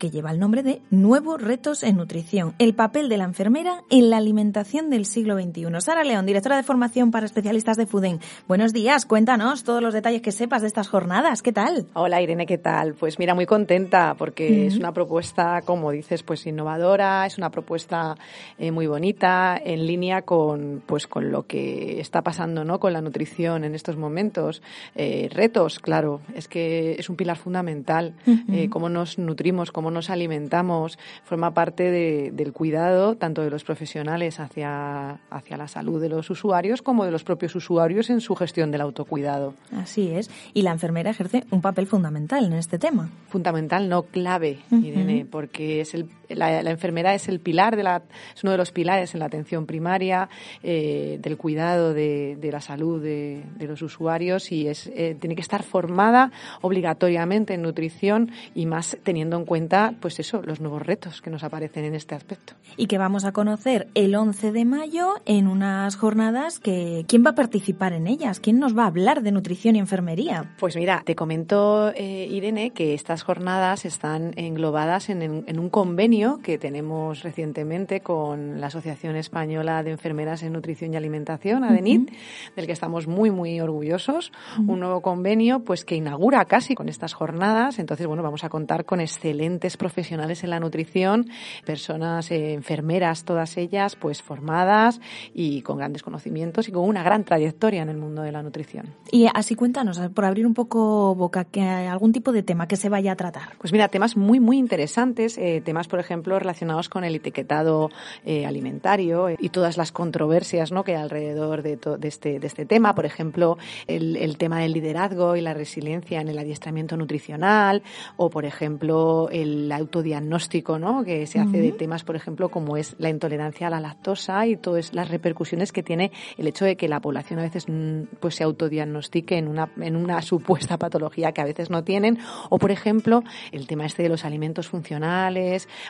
que 0.04 0.12
lleva 0.12 0.32
el 0.32 0.40
nombre 0.40 0.64
de 0.64 0.82
Nuevos 0.90 1.42
Retos 1.42 1.84
en 1.84 1.96
Nutrición, 1.98 2.56
el 2.60 2.74
papel 2.74 3.08
de 3.08 3.18
la 3.18 3.24
enfermera 3.24 3.84
en 3.90 4.10
la 4.10 4.18
alimentación 4.18 4.90
del 4.90 5.06
siglo 5.06 5.40
XXI. 5.40 5.80
Sara 5.80 6.04
León, 6.04 6.26
directora 6.26 6.58
de 6.58 6.64
formación 6.64 7.12
para 7.12 7.26
especialistas 7.26 7.78
de 7.78 7.86
Fuden. 7.86 8.20
Buenos 8.48 8.74
días, 8.74 9.06
cuéntanos 9.06 9.64
todos 9.64 9.82
los 9.82 9.94
detalles 9.94 10.22
que 10.22 10.32
sepas 10.32 10.62
de 10.62 10.68
estas 10.68 10.90
jornadas. 10.90 11.42
¿Qué 11.42 11.54
tal? 11.54 11.86
Hola 11.94 12.22
Irene, 12.22 12.46
¿qué 12.46 12.58
tal? 12.58 12.96
Pues 12.96 13.20
mira, 13.20 13.34
muy 13.34 13.46
contenta 13.46 14.16
porque 14.18 14.68
es 14.68 14.78
una 14.78 14.92
propuesta 14.92 15.62
como 15.62 15.83
como 15.84 15.92
dices, 15.92 16.24
pues 16.24 16.48
innovadora, 16.48 17.26
es 17.26 17.38
una 17.38 17.50
propuesta 17.50 18.16
eh, 18.58 18.72
muy 18.72 18.88
bonita, 18.88 19.60
en 19.62 19.86
línea 19.86 20.22
con, 20.22 20.82
pues, 20.86 21.08
con 21.08 21.30
lo 21.30 21.46
que 21.46 22.00
está 22.00 22.22
pasando 22.22 22.64
¿no? 22.64 22.80
con 22.80 22.94
la 22.94 23.02
nutrición 23.02 23.66
en 23.66 23.76
estos 23.76 23.98
momentos. 23.98 24.62
Eh, 24.96 25.28
retos, 25.30 25.80
claro, 25.80 26.22
es 26.36 26.48
que 26.48 26.94
es 26.94 27.10
un 27.10 27.18
pilar 27.18 27.36
fundamental. 27.36 28.14
Eh, 28.50 28.70
cómo 28.70 28.88
nos 28.88 29.18
nutrimos, 29.18 29.74
cómo 29.74 29.92
nos 29.92 30.10
alimentamos, 30.10 30.98
forma 31.26 31.54
parte 31.54 31.92
del 32.32 32.54
cuidado 32.54 33.16
tanto 33.16 33.42
de 33.42 33.50
los 33.50 33.66
profesionales 33.66 34.40
hacia, 34.40 35.20
hacia 35.30 35.58
la 35.58 35.68
salud 35.68 36.02
de 36.02 36.08
los 36.08 36.30
usuarios 36.30 36.82
como 36.82 37.04
de 37.04 37.12
los 37.12 37.26
propios 37.26 37.56
usuarios 37.56 38.10
en 38.10 38.22
su 38.22 38.36
gestión 38.36 38.72
del 38.72 38.80
autocuidado. 38.80 39.54
Así 39.76 40.12
es. 40.12 40.32
Y 40.54 40.62
la 40.62 40.72
enfermera 40.72 41.10
ejerce 41.10 41.44
un 41.52 41.60
papel 41.62 41.88
fundamental 41.88 42.46
en 42.46 42.54
este 42.54 42.80
tema. 42.80 43.10
Fundamental, 43.28 43.90
no 43.90 44.04
clave, 44.04 44.60
Irene, 44.72 45.26
porque 45.30 45.73
es 45.82 45.94
el, 45.94 46.10
la, 46.30 46.62
enfermedad 46.62 47.14
es 47.16 47.28
el 47.28 47.40
pilar 47.40 47.76
de 47.76 47.84
la, 47.84 48.04
es 48.36 48.44
uno 48.44 48.52
de 48.52 48.58
los 48.58 48.72
pilares 48.72 49.14
en 49.14 49.20
la 49.20 49.26
atención 49.26 49.66
primaria, 49.66 50.30
eh, 50.62 51.20
del 51.22 51.38
cuidado 51.38 51.94
de, 51.94 52.38
la 52.52 52.62
salud 52.62 53.02
de, 53.02 53.44
los 53.60 53.82
usuarios 53.82 54.52
y 54.52 54.68
es, 54.68 54.88
eh, 54.88 55.16
tiene 55.20 55.36
que 55.36 55.42
estar 55.42 55.64
formada 55.64 56.32
obligatoriamente 56.62 57.54
en 57.54 57.62
nutrición 57.62 58.32
y 58.54 58.66
más 58.66 58.98
teniendo 59.04 59.38
en 59.38 59.46
cuenta, 59.46 59.94
pues 60.00 60.20
eso, 60.20 60.42
los 60.44 60.60
nuevos 60.60 60.82
retos 60.82 61.22
que 61.22 61.30
nos 61.30 61.44
aparecen 61.44 61.86
en 61.86 61.96
este 61.96 62.16
aspecto. 62.16 62.54
Y 62.78 62.88
que 62.88 62.98
vamos 62.98 63.26
a 63.26 63.32
conocer 63.32 63.88
el 63.94 64.16
11 64.16 64.52
de 64.52 64.66
mayo 64.66 65.16
en 65.26 65.48
unas 65.48 65.96
jornadas 65.96 66.60
que, 66.60 67.06
¿quién 67.08 67.24
va 67.26 67.32
a 67.32 67.36
participar 67.36 67.94
en 67.94 68.08
ellas? 68.08 68.40
¿Quién 68.40 68.60
nos 68.60 68.78
va 68.78 68.84
a 68.84 68.88
hablar 68.88 69.24
de 69.24 69.32
nutrición 69.32 69.76
y 69.76 69.80
enfermería? 69.80 70.54
Pues 70.60 70.76
mira, 70.76 71.04
te 71.06 71.16
comento, 71.16 71.92
eh, 71.96 72.28
Irene, 72.30 72.72
que 72.72 72.94
estas 72.94 73.24
jornadas 73.24 73.86
están 73.86 74.34
englobadas 74.36 75.10
en, 75.10 75.22
en 75.22 75.60
un 75.60 75.63
un 75.64 75.70
convenio 75.70 76.42
que 76.44 76.58
tenemos 76.58 77.24
recientemente 77.24 78.02
con 78.02 78.60
la 78.60 78.68
Asociación 78.68 79.16
Española 79.16 79.82
de 79.82 79.92
Enfermeras 79.92 80.44
en 80.44 80.52
Nutrición 80.52 80.94
y 80.94 80.98
Alimentación, 80.98 81.64
ADENIT, 81.64 82.12
del 82.58 82.66
que 82.66 82.74
estamos 82.74 83.08
muy, 83.08 83.32
muy 83.32 83.62
orgullosos. 83.62 84.34
Un 84.68 84.82
nuevo 84.82 85.02
convenio 85.02 85.62
pues 85.62 85.86
que 85.86 85.96
inaugura 85.96 86.44
casi 86.46 86.76
con 86.76 86.90
estas 86.90 87.14
jornadas. 87.14 87.80
Entonces, 87.80 88.08
bueno, 88.08 88.24
vamos 88.24 88.44
a 88.44 88.50
contar 88.50 88.84
con 88.84 89.00
excelentes 89.00 89.78
profesionales 89.78 90.44
en 90.44 90.50
la 90.50 90.60
nutrición, 90.60 91.30
personas 91.66 92.30
eh, 92.32 92.54
enfermeras, 92.54 93.24
todas 93.24 93.56
ellas, 93.56 93.96
pues 93.96 94.22
formadas 94.22 95.00
y 95.34 95.62
con 95.62 95.78
grandes 95.78 96.04
conocimientos 96.04 96.68
y 96.68 96.74
con 96.74 96.84
una 96.84 97.04
gran 97.04 97.24
trayectoria 97.24 97.84
en 97.84 97.90
el 97.90 97.98
mundo 97.98 98.22
de 98.22 98.34
la 98.34 98.44
nutrición. 98.44 98.94
Y 99.12 99.28
así 99.34 99.56
cuéntanos, 99.56 99.98
por 100.14 100.26
abrir 100.26 100.46
un 100.46 100.54
poco 100.54 101.16
boca, 101.16 101.46
que 101.46 101.62
algún 101.62 102.12
tipo 102.12 102.34
de 102.34 102.44
tema 102.44 102.68
que 102.68 102.76
se 102.76 102.90
vaya 102.90 103.14
a 103.14 103.16
tratar. 103.16 103.56
Pues 103.60 103.72
mira, 103.72 103.88
temas 103.88 104.18
muy, 104.18 104.42
muy 104.42 104.58
interesantes, 104.58 105.38
eh, 105.38 105.53
temas, 105.62 105.88
por 105.88 106.00
ejemplo, 106.00 106.38
relacionados 106.40 106.90
con 106.90 107.04
el 107.04 107.16
etiquetado 107.16 107.90
eh, 108.26 108.46
alimentario 108.46 109.30
y 109.38 109.50
todas 109.50 109.78
las 109.78 109.92
controversias 109.92 110.72
¿no? 110.72 110.84
que 110.84 110.96
hay 110.96 111.02
alrededor 111.02 111.62
de, 111.62 111.78
de, 111.78 112.08
este, 112.08 112.40
de 112.40 112.48
este 112.48 112.66
tema. 112.66 112.96
Por 112.96 113.06
ejemplo, 113.06 113.58
el, 113.88 114.16
el 114.18 114.38
tema 114.38 114.60
del 114.60 114.74
liderazgo 114.74 115.36
y 115.36 115.42
la 115.42 115.54
resiliencia 115.54 116.22
en 116.22 116.28
el 116.28 116.40
adiestramiento 116.40 116.98
nutricional 116.98 117.84
o, 118.18 118.30
por 118.30 118.46
ejemplo, 118.46 119.30
el 119.32 119.72
autodiagnóstico 119.72 120.80
¿no? 120.80 121.04
que 121.04 121.28
se 121.28 121.40
hace 121.40 121.60
de 121.62 121.72
temas, 121.72 122.04
por 122.04 122.16
ejemplo, 122.16 122.50
como 122.50 122.78
es 122.78 122.96
la 123.00 123.10
intolerancia 123.10 123.68
a 123.68 123.70
la 123.70 123.80
lactosa 123.80 124.46
y 124.46 124.58
todas 124.58 124.94
las 124.94 125.10
repercusiones 125.10 125.72
que 125.72 125.84
tiene 125.84 126.12
el 126.38 126.48
hecho 126.48 126.66
de 126.66 126.76
que 126.76 126.88
la 126.88 127.00
población 127.00 127.40
a 127.40 127.44
veces 127.44 127.66
mm, 127.68 128.16
pues 128.20 128.36
se 128.36 128.44
autodiagnostique 128.44 129.38
en 129.38 129.48
una, 129.48 129.70
en 129.78 129.96
una 129.96 130.22
supuesta 130.22 130.78
patología 130.78 131.32
que 131.32 131.42
a 131.42 131.46
veces 131.46 131.70
no 131.70 131.84
tienen. 131.84 132.20
O, 132.50 132.58
por 132.60 132.72
ejemplo, 132.72 133.24
el 133.52 133.68
tema 133.68 133.86
este 133.86 134.04
de 134.04 134.10
los 134.10 134.26
alimentos 134.26 134.68
funcionales 134.68 134.94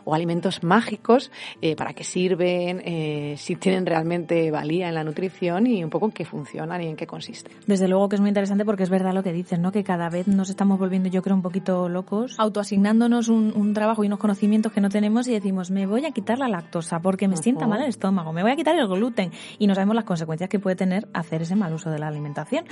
o 0.04 0.14
alimentos 0.14 0.64
mágicos, 0.64 1.32
eh, 1.62 1.76
para 1.76 1.94
qué 1.94 2.04
sirven, 2.04 2.82
eh, 2.86 3.36
si 3.38 3.56
tienen 3.56 3.86
realmente 3.86 4.52
valía 4.52 4.90
en 4.90 4.96
la 4.96 5.04
nutrición 5.04 5.68
y 5.68 5.84
un 5.84 5.90
poco 5.90 6.08
en 6.08 6.12
qué 6.12 6.26
funcionan 6.26 6.82
y 6.82 6.88
en 6.88 6.96
qué 6.96 7.08
consiste. 7.08 7.52
Desde 7.68 7.88
luego 7.88 8.10
que 8.10 8.16
es 8.16 8.22
muy 8.22 8.30
interesante 8.30 8.66
porque 8.66 8.84
es 8.84 8.90
verdad 8.90 9.14
lo 9.14 9.24
que 9.24 9.34
dicen, 9.34 9.62
¿no? 9.62 9.72
Que 9.72 9.84
cada 9.84 10.10
vez 10.10 10.28
nos 10.28 10.50
estamos 10.50 10.80
volviendo, 10.80 11.10
yo 11.10 11.22
creo, 11.22 11.36
un 11.36 11.42
poquito 11.42 11.90
locos, 11.90 12.36
autoasignándonos 12.40 13.30
un, 13.30 13.54
un 13.56 13.74
trabajo 13.74 14.04
y 14.04 14.08
unos 14.08 14.20
conocimientos 14.20 14.72
que 14.72 14.82
no 14.82 14.90
tenemos 14.90 15.28
y 15.28 15.34
decimos, 15.34 15.72
me 15.72 15.86
voy 15.86 16.06
a 16.06 16.12
quitar 16.12 16.40
la 16.40 16.48
lactosa 16.48 17.00
porque 17.00 17.28
me 17.28 17.38
sienta 17.38 17.68
mal 17.68 17.82
el 17.82 17.90
estómago, 17.90 18.34
me 18.34 18.42
voy 18.42 18.52
a 18.52 18.56
quitar 18.56 18.78
el 18.78 18.88
gluten 18.88 19.32
y 19.60 19.68
no 19.68 19.76
sabemos 19.76 19.96
las 19.96 20.06
consecuencias 20.06 20.50
que 20.50 20.60
puede 20.60 20.76
tener 20.76 21.08
hacer 21.14 21.42
ese 21.42 21.56
mal 21.56 21.74
uso 21.74 21.90
de 21.90 22.00
la 22.00 22.08
alimentación. 22.08 22.66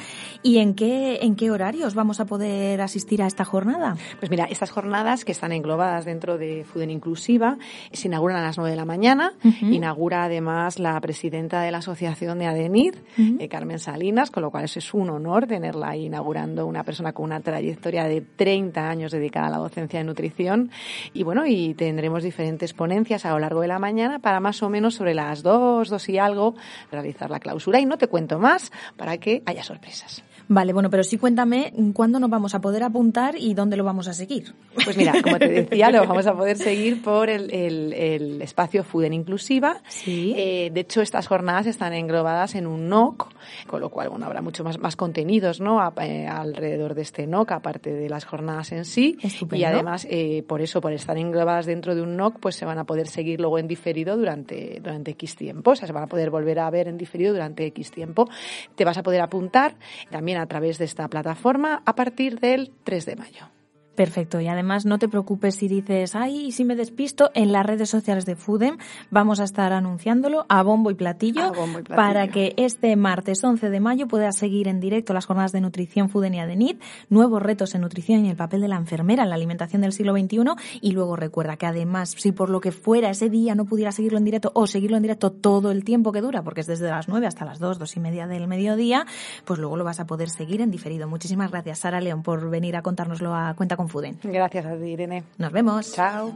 ¿Y 0.44 0.58
en 0.60 0.74
qué, 0.74 1.20
en 1.22 1.36
qué 1.36 1.52
horarios 1.52 1.96
vamos 1.96 2.20
a 2.20 2.26
poder 2.26 2.82
asistir 2.82 3.22
a 3.22 3.28
esta 3.28 3.46
jornada? 3.46 3.96
Pues 4.20 4.30
mira, 4.30 4.46
estas 4.46 4.72
jornadas 4.72 5.26
que 5.26 5.32
están 5.32 5.52
englobadas 5.52 6.06
dentro 6.06 6.38
de 6.38 6.61
Food 6.64 6.90
Inclusiva 6.90 7.58
se 7.92 8.08
inauguran 8.08 8.38
a 8.38 8.44
las 8.44 8.58
9 8.58 8.72
de 8.72 8.78
la 8.78 8.86
mañana. 8.86 9.34
Uh 9.44 9.48
-huh. 9.50 9.74
Inaugura 9.74 10.24
además 10.24 10.80
la 10.80 11.00
presidenta 11.00 11.62
de 11.62 11.72
la 11.72 11.80
Asociación 11.80 12.40
de 12.40 12.48
ADENID, 12.48 12.96
uh 12.96 13.22
-huh. 13.22 13.38
eh, 13.40 13.48
Carmen 13.48 13.80
Salinas, 13.80 14.32
con 14.32 14.44
lo 14.44 14.52
cual 14.52 14.66
es 14.66 14.94
un 14.94 15.10
honor 15.10 15.48
tenerla 15.48 15.90
ahí 15.90 16.06
inaugurando 16.06 16.66
una 16.66 16.84
persona 16.84 17.14
con 17.14 17.26
una 17.26 17.40
trayectoria 17.40 18.06
de 18.06 18.22
30 18.22 18.90
años 18.90 19.12
dedicada 19.12 19.48
a 19.48 19.52
la 19.52 19.58
docencia 19.58 20.00
de 20.00 20.06
nutrición. 20.06 20.72
Y 21.14 21.24
bueno, 21.24 21.46
y 21.46 21.74
tendremos 21.74 22.24
diferentes 22.24 22.74
ponencias 22.74 23.26
a 23.26 23.32
lo 23.32 23.40
largo 23.40 23.62
de 23.62 23.68
la 23.68 23.80
mañana 23.80 24.20
para 24.20 24.40
más 24.40 24.62
o 24.64 24.70
menos 24.70 24.96
sobre 24.96 25.14
las 25.14 25.44
2, 25.44 25.90
2 25.90 26.10
y 26.10 26.18
algo 26.18 26.56
realizar 26.92 27.30
la 27.30 27.40
clausura. 27.40 27.80
Y 27.80 27.86
no 27.86 27.98
te 27.98 28.08
cuento 28.08 28.40
más 28.40 28.72
para 28.98 29.18
que 29.18 29.44
haya 29.46 29.64
sorpresas. 29.64 30.24
Vale, 30.54 30.74
bueno, 30.74 30.90
pero 30.90 31.02
sí 31.06 31.18
cuéntame 31.18 31.72
cuándo 31.94 32.20
nos 32.20 32.30
vamos 32.30 32.54
a 32.56 32.60
poder 32.60 32.84
apuntar 32.84 33.36
y 33.38 33.54
dónde 33.54 33.78
lo 33.78 33.86
vamos 33.86 34.10
a 34.10 34.14
seguir. 34.14 34.54
Pues 34.84 34.98
mira, 34.98 35.14
como 35.24 35.40
te 35.40 35.48
decía, 35.48 35.90
lo 35.92 36.06
vamos 36.06 36.28
a 36.28 36.34
poder 36.34 36.58
seguir 36.58 37.02
por 37.02 37.30
el, 37.30 37.50
el, 37.54 37.94
el 37.94 38.42
espacio 38.42 38.84
Food 38.84 39.06
en 39.06 39.14
Inclusiva. 39.14 39.82
Sí. 39.88 40.34
Eh, 40.36 40.70
de 40.74 40.82
hecho, 40.82 41.02
estas 41.02 41.28
jornadas 41.28 41.68
están 41.68 41.94
englobadas 41.94 42.56
en 42.56 42.68
un 42.68 42.90
NOC, 42.90 43.30
con 43.66 43.80
lo 43.80 43.90
cual, 43.92 44.10
bueno, 44.10 44.26
habrá 44.26 44.42
mucho 44.42 44.66
más, 44.66 44.78
más 44.78 44.98
contenidos, 44.98 45.62
¿no? 45.62 45.80
A, 45.80 45.94
eh, 46.02 46.28
alrededor 46.28 46.96
de 46.96 47.04
este 47.04 47.28
NOC, 47.28 47.54
aparte 47.54 47.94
de 47.94 48.10
las 48.10 48.26
jornadas 48.26 48.74
en 48.74 48.84
sí. 48.84 49.18
Estupendo. 49.24 49.56
Y 49.56 49.64
además, 49.64 50.06
eh, 50.10 50.44
por 50.46 50.60
eso, 50.60 50.82
por 50.82 50.92
estar 50.92 51.18
englobadas 51.18 51.66
dentro 51.66 51.96
de 51.96 52.02
un 52.02 52.18
NOC, 52.18 52.42
pues 52.42 52.58
se 52.58 52.66
van 52.66 52.78
a 52.78 52.84
poder 52.84 53.08
seguir 53.08 53.40
luego 53.40 53.58
en 53.58 53.70
diferido 53.70 54.18
durante, 54.18 54.82
durante 54.84 55.12
X 55.12 55.38
tiempo. 55.38 55.72
O 55.72 55.76
sea, 55.78 55.88
se 55.88 55.94
van 55.94 56.04
a 56.04 56.08
poder 56.08 56.30
volver 56.30 56.60
a 56.60 56.70
ver 56.70 56.90
en 56.90 56.98
diferido 56.98 57.32
durante 57.32 57.66
X 57.68 57.90
tiempo. 57.92 58.28
Te 58.76 58.84
vas 58.84 58.98
a 58.98 59.04
poder 59.04 59.22
apuntar 59.22 59.76
también 60.10 60.41
a 60.42 60.48
través 60.48 60.78
de 60.78 60.86
esta 60.86 61.08
plataforma 61.08 61.82
a 61.86 61.96
partir 61.96 62.40
del 62.40 62.72
3 62.84 63.06
de 63.06 63.16
mayo. 63.16 63.61
Perfecto. 63.96 64.40
Y 64.40 64.48
además 64.48 64.86
no 64.86 65.00
te 65.00 65.10
preocupes 65.10 65.56
si 65.56 65.68
dices, 65.68 66.16
ay, 66.16 66.52
si 66.54 66.64
me 66.64 66.76
despisto, 66.76 67.30
en 67.34 67.52
las 67.52 67.66
redes 67.66 67.90
sociales 67.90 68.26
de 68.26 68.38
Foodem 68.38 68.78
vamos 69.10 69.42
a 69.42 69.44
estar 69.44 69.74
anunciándolo 69.74 70.46
a 70.48 70.64
bombo 70.64 70.92
y 70.92 70.96
platillo, 70.96 71.44
a 71.44 71.52
bombo 71.52 71.80
y 71.80 71.84
platillo. 71.84 71.96
para 71.96 72.28
que 72.30 72.54
este 72.56 72.96
martes 72.96 73.44
11 73.44 73.70
de 73.70 73.80
mayo 73.82 74.08
puedas 74.08 74.38
seguir 74.38 74.70
en 74.70 74.80
directo 74.80 75.14
las 75.14 75.26
jornadas 75.26 75.52
de 75.52 75.60
nutrición 75.60 76.10
Foodem 76.10 76.36
y 76.36 76.40
Adenit, 76.40 76.82
nuevos 77.10 77.42
retos 77.42 77.76
en 77.76 77.82
nutrición 77.82 78.26
y 78.26 78.30
el 78.30 78.38
papel 78.38 78.62
de 78.62 78.70
la 78.70 78.78
enfermera 78.78 79.24
en 79.24 79.30
la 79.30 79.36
alimentación 79.36 79.82
del 79.82 79.92
siglo 79.92 80.14
XXI. 80.14 80.40
Y 80.80 80.94
luego 80.94 81.18
recuerda 81.18 81.58
que 81.58 81.66
además, 81.66 82.16
si 82.18 82.32
por 82.32 82.50
lo 82.50 82.62
que 82.62 82.72
fuera 82.72 83.10
ese 83.10 83.30
día 83.30 83.56
no 83.56 83.66
pudiera 83.66 83.92
seguirlo 83.92 84.18
en 84.18 84.24
directo 84.24 84.52
o 84.56 84.68
seguirlo 84.68 84.96
en 84.96 85.04
directo 85.04 85.32
todo 85.32 85.70
el 85.70 85.84
tiempo 85.84 86.14
que 86.14 86.22
dura, 86.22 86.44
porque 86.44 86.62
es 86.62 86.68
desde 86.68 86.90
las 86.90 87.10
9 87.10 87.28
hasta 87.28 87.44
las 87.44 87.60
2, 87.60 87.78
2 87.78 87.98
y 87.98 88.00
media 88.00 88.26
del 88.28 88.48
mediodía, 88.48 89.06
pues 89.44 89.60
luego 89.60 89.76
lo 89.76 89.84
vas 89.84 90.00
a 90.00 90.08
poder 90.08 90.30
seguir 90.30 90.62
en 90.62 90.72
diferido. 90.72 91.10
Muchísimas 91.10 91.52
gracias, 91.52 91.80
Sara 91.80 92.00
León, 92.00 92.24
por 92.24 92.50
venir 92.50 92.78
a 92.78 92.82
contárnoslo 92.82 93.36
a 93.36 93.54
cuenta 93.56 93.76
con 93.82 93.90
Fuden. 93.90 94.20
Gracias 94.24 94.66
a 94.66 94.76
ti, 94.78 94.92
Irene. 94.92 95.24
Nos 95.38 95.52
vemos. 95.52 95.94
Chao. 95.94 96.32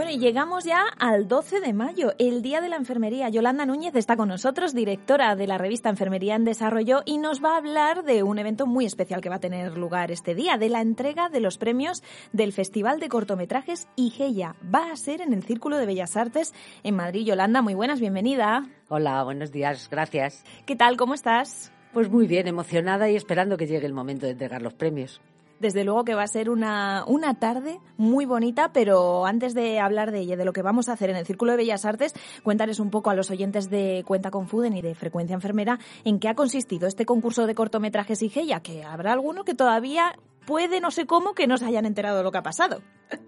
Bueno, 0.00 0.14
y 0.14 0.18
llegamos 0.18 0.64
ya 0.64 0.86
al 0.98 1.28
12 1.28 1.60
de 1.60 1.74
mayo, 1.74 2.14
el 2.18 2.40
Día 2.40 2.62
de 2.62 2.70
la 2.70 2.76
Enfermería. 2.76 3.28
Yolanda 3.28 3.66
Núñez 3.66 3.94
está 3.94 4.16
con 4.16 4.30
nosotros, 4.30 4.74
directora 4.74 5.36
de 5.36 5.46
la 5.46 5.58
revista 5.58 5.90
Enfermería 5.90 6.36
en 6.36 6.46
Desarrollo, 6.46 7.02
y 7.04 7.18
nos 7.18 7.44
va 7.44 7.52
a 7.52 7.58
hablar 7.58 8.02
de 8.04 8.22
un 8.22 8.38
evento 8.38 8.66
muy 8.66 8.86
especial 8.86 9.20
que 9.20 9.28
va 9.28 9.34
a 9.34 9.40
tener 9.40 9.76
lugar 9.76 10.10
este 10.10 10.34
día, 10.34 10.56
de 10.56 10.70
la 10.70 10.80
entrega 10.80 11.28
de 11.28 11.40
los 11.40 11.58
premios 11.58 12.02
del 12.32 12.54
Festival 12.54 12.98
de 12.98 13.10
Cortometrajes 13.10 13.88
IGEA. 13.96 14.56
Va 14.74 14.90
a 14.90 14.96
ser 14.96 15.20
en 15.20 15.34
el 15.34 15.42
Círculo 15.42 15.76
de 15.76 15.84
Bellas 15.84 16.16
Artes 16.16 16.54
en 16.82 16.96
Madrid. 16.96 17.26
Yolanda, 17.26 17.60
muy 17.60 17.74
buenas, 17.74 18.00
bienvenida. 18.00 18.64
Hola, 18.88 19.22
buenos 19.22 19.52
días, 19.52 19.90
gracias. 19.90 20.44
¿Qué 20.64 20.76
tal? 20.76 20.96
¿Cómo 20.96 21.12
estás? 21.12 21.74
Pues 21.92 22.08
muy 22.08 22.26
bien, 22.26 22.48
emocionada 22.48 23.10
y 23.10 23.16
esperando 23.16 23.58
que 23.58 23.66
llegue 23.66 23.84
el 23.84 23.92
momento 23.92 24.24
de 24.24 24.32
entregar 24.32 24.62
los 24.62 24.72
premios. 24.72 25.20
Desde 25.60 25.84
luego 25.84 26.04
que 26.04 26.14
va 26.14 26.22
a 26.22 26.26
ser 26.26 26.48
una, 26.48 27.04
una 27.06 27.34
tarde 27.34 27.80
muy 27.98 28.24
bonita, 28.24 28.72
pero 28.72 29.26
antes 29.26 29.52
de 29.54 29.78
hablar 29.78 30.10
de 30.10 30.20
ella, 30.20 30.36
de 30.36 30.46
lo 30.46 30.54
que 30.54 30.62
vamos 30.62 30.88
a 30.88 30.94
hacer 30.94 31.10
en 31.10 31.16
el 31.16 31.26
Círculo 31.26 31.52
de 31.52 31.58
Bellas 31.58 31.84
Artes, 31.84 32.14
cuéntales 32.42 32.80
un 32.80 32.88
poco 32.90 33.10
a 33.10 33.14
los 33.14 33.30
oyentes 33.30 33.68
de 33.68 34.02
Cuenta 34.06 34.30
con 34.30 34.48
Fuden 34.48 34.74
y 34.74 34.80
de 34.80 34.94
Frecuencia 34.94 35.34
Enfermera 35.34 35.78
en 36.04 36.18
qué 36.18 36.28
ha 36.28 36.34
consistido 36.34 36.88
este 36.88 37.04
concurso 37.04 37.46
de 37.46 37.54
cortometrajes 37.54 38.22
IGEA, 38.22 38.60
que 38.60 38.84
habrá 38.84 39.12
alguno 39.12 39.44
que 39.44 39.54
todavía 39.54 40.16
puede, 40.50 40.80
no 40.80 40.90
sé 40.90 41.06
cómo, 41.06 41.32
que 41.32 41.46
no 41.46 41.56
se 41.58 41.64
hayan 41.64 41.86
enterado 41.86 42.18
de 42.18 42.24
lo 42.24 42.32
que 42.32 42.38
ha 42.38 42.42
pasado. 42.42 42.82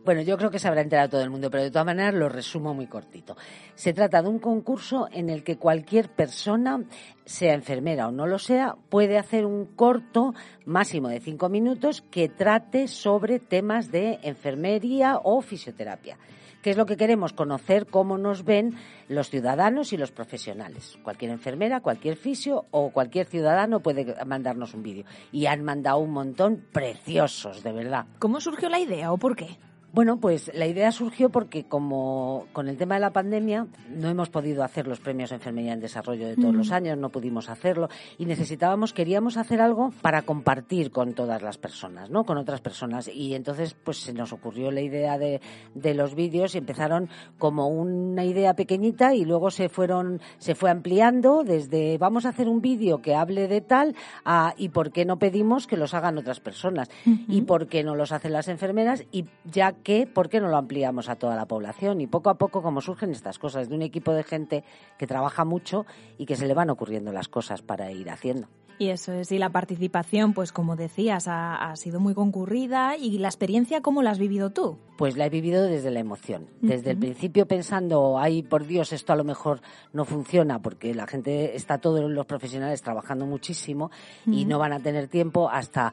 Bueno, 0.05 0.23
yo 0.23 0.37
creo 0.37 0.51
que 0.51 0.59
se 0.59 0.67
habrá 0.67 0.81
enterado 0.81 1.11
todo 1.11 1.23
el 1.23 1.31
mundo, 1.31 1.53
pero 1.53 1.63
de 1.63 1.71
todas 1.71 1.87
maneras 1.87 2.15
lo 2.15 2.29
resumo 2.29 2.75
muy 2.75 2.89
cortito. 2.89 3.37
Se 3.77 3.93
trata 3.93 4.23
de 4.23 4.29
un 4.29 4.41
concurso 4.41 5.07
en 5.13 5.31
el 5.31 5.45
que 5.45 5.57
cualquier 5.57 6.09
persona, 6.09 6.83
sea 7.25 7.55
enfermera 7.55 8.09
o 8.09 8.11
no 8.11 8.27
lo 8.27 8.41
sea, 8.41 8.75
puede 8.89 9.19
hacer 9.19 9.47
un 9.47 9.67
corto 9.67 10.35
máximo 10.65 11.11
de 11.11 11.21
cinco 11.21 11.49
minutos 11.49 12.03
que 12.11 12.29
trate 12.29 12.89
sobre 12.89 13.39
temas 13.39 13.93
de 13.93 14.19
enfermería 14.25 15.21
o 15.23 15.43
fisioterapia. 15.43 16.19
¿Qué 16.63 16.71
es 16.71 16.77
lo 16.77 16.87
que 16.87 16.97
queremos? 16.97 17.33
Conocer 17.33 17.87
cómo 17.87 18.19
nos 18.19 18.45
ven 18.45 18.77
los 19.09 19.31
ciudadanos 19.31 19.93
y 19.93 19.97
los 19.97 20.13
profesionales. 20.13 20.97
Cualquier 21.03 21.33
enfermera, 21.33 21.81
cualquier 21.81 22.17
fisio 22.17 22.67
o 22.71 22.91
cualquier 22.91 23.27
ciudadano 23.27 23.81
puede 23.81 24.15
mandarnos 24.25 24.73
un 24.73 24.85
vídeo. 24.85 25.05
Y 25.33 25.47
han 25.47 25.65
mandado 25.65 25.99
un 25.99 26.13
montón 26.13 26.65
preciosos, 26.73 27.65
de 27.65 27.73
verdad. 27.73 28.07
¿Cómo 28.21 28.41
surgió 28.41 28.69
la 28.69 28.79
idea 28.79 29.13
o 29.13 29.19
por 29.19 29.35
qué? 29.35 29.59
Bueno, 29.93 30.17
pues 30.17 30.51
la 30.55 30.67
idea 30.67 30.91
surgió 30.91 31.29
porque 31.29 31.65
como 31.65 32.47
con 32.55 32.69
el 32.69 32.79
tema 32.79 32.95
de 32.95 33.03
la 33.03 33.13
pandemia 33.13 33.67
no 33.91 34.09
hemos 34.09 34.31
podido 34.31 34.65
hacer 34.65 34.87
los 34.87 35.01
premios 35.01 35.33
Enfermería 35.33 35.75
en 35.75 35.81
Desarrollo 35.81 36.29
de 36.29 36.37
todos 36.37 36.55
mm. 36.55 36.57
los 36.57 36.73
años, 36.73 36.97
no 36.97 37.11
pudimos 37.11 37.51
hacerlo 37.51 37.91
y 38.17 38.25
necesitábamos, 38.25 38.95
queríamos 38.95 39.37
hacer 39.37 39.61
algo 39.61 39.93
para 40.01 40.23
compartir 40.23 40.93
con 40.93 41.13
todas 41.13 41.43
las 41.43 41.59
personas, 41.59 42.09
¿no? 42.09 42.25
Con 42.25 42.39
otras 42.39 42.63
personas 42.63 43.07
y 43.07 43.35
entonces 43.35 43.75
pues 43.75 43.99
se 43.99 44.15
nos 44.15 44.33
ocurrió 44.33 44.71
la 44.71 44.81
idea 44.81 45.19
de, 45.19 45.43
de 45.75 45.93
los 45.93 46.15
vídeos 46.15 46.55
y 46.55 46.59
empezaron 46.59 47.11
como 47.37 47.69
una 47.69 48.25
idea 48.25 48.55
pequeñita 48.55 49.15
y 49.15 49.27
luego 49.27 49.51
se 49.51 49.69
fueron, 49.69 50.23
se 50.39 50.55
fue 50.55 50.71
ampliando 50.71 51.45
desde 51.45 51.99
vamos 51.99 52.25
a 52.25 52.31
hacer 52.31 52.49
un 52.49 52.63
vídeo 52.63 53.03
que 53.03 53.15
hable 53.15 53.47
de 53.47 53.61
tal 53.61 53.95
a 54.25 54.55
y 54.57 54.71
por 54.71 54.91
qué 54.91 55.05
no 55.05 55.19
pedimos 55.19 55.67
que 55.67 55.77
los 55.77 55.93
hagan 55.93 56.17
otras 56.17 56.41
personas 56.41 56.89
y 57.05 57.43
por 57.43 57.67
qué 57.67 57.85
no 57.85 57.95
los 57.95 58.11
hacen 58.11 58.33
las 58.33 58.49
enfermeras 58.49 59.05
y 59.13 59.27
ya 59.45 59.75
que, 59.83 60.07
¿por 60.07 60.29
qué 60.29 60.41
no 60.41 60.49
lo 60.49 60.57
ampliamos 60.57 61.09
a 61.09 61.17
toda 61.17 61.37
la 61.37 61.47
población? 61.47 62.01
Y 62.01 62.07
poco 62.07 62.31
a 62.31 62.39
poco, 62.39 62.63
como 62.63 62.81
surgen 62.81 63.11
estas 63.11 63.39
cosas, 63.39 63.69
de 63.69 63.75
un 63.75 63.83
equipo 63.83 64.13
de 64.13 64.23
gente 64.23 64.65
que 64.99 65.07
trabaja 65.07 65.45
mucho 65.45 65.87
y 66.19 66.27
que 66.27 66.37
se 66.37 66.47
le 66.47 66.55
van 66.55 66.71
ocurriendo 66.71 67.13
las 67.13 67.29
cosas 67.29 67.63
para 67.63 67.91
ir 67.91 68.11
haciendo. 68.11 68.49
Y 68.79 68.89
eso 68.89 69.13
es, 69.13 69.31
y 69.31 69.39
la 69.39 69.51
participación, 69.51 70.33
pues 70.33 70.51
como 70.51 70.75
decías, 70.75 71.29
ha, 71.29 71.71
ha 71.71 71.77
sido 71.77 72.01
muy 72.01 72.15
concurrida. 72.15 72.97
¿Y 72.97 73.19
la 73.19 73.29
experiencia 73.29 73.81
cómo 73.81 74.03
la 74.03 74.11
has 74.11 74.19
vivido 74.19 74.51
tú? 74.51 74.77
Pues 74.99 75.17
la 75.17 75.27
he 75.27 75.31
vivido 75.31 75.63
desde 75.65 75.91
la 75.91 76.01
emoción. 76.01 76.49
Desde 76.61 76.91
el 76.91 76.99
principio 76.99 77.47
pensando, 77.47 78.19
ay, 78.19 78.43
por 78.43 78.67
Dios, 78.67 78.93
esto 78.93 79.13
a 79.13 79.17
lo 79.17 79.25
mejor 79.25 79.61
no 79.93 80.05
funciona 80.05 80.61
porque 80.61 80.95
la 80.95 81.07
gente 81.07 81.55
está, 81.55 81.79
todos 81.79 82.11
los 82.11 82.27
profesionales 82.27 82.83
trabajando 82.83 83.27
muchísimo 83.27 83.91
y 84.27 84.47
no 84.47 84.59
van 84.59 84.73
a 84.73 84.81
tener 84.81 85.07
tiempo 85.07 85.49
hasta 85.49 85.93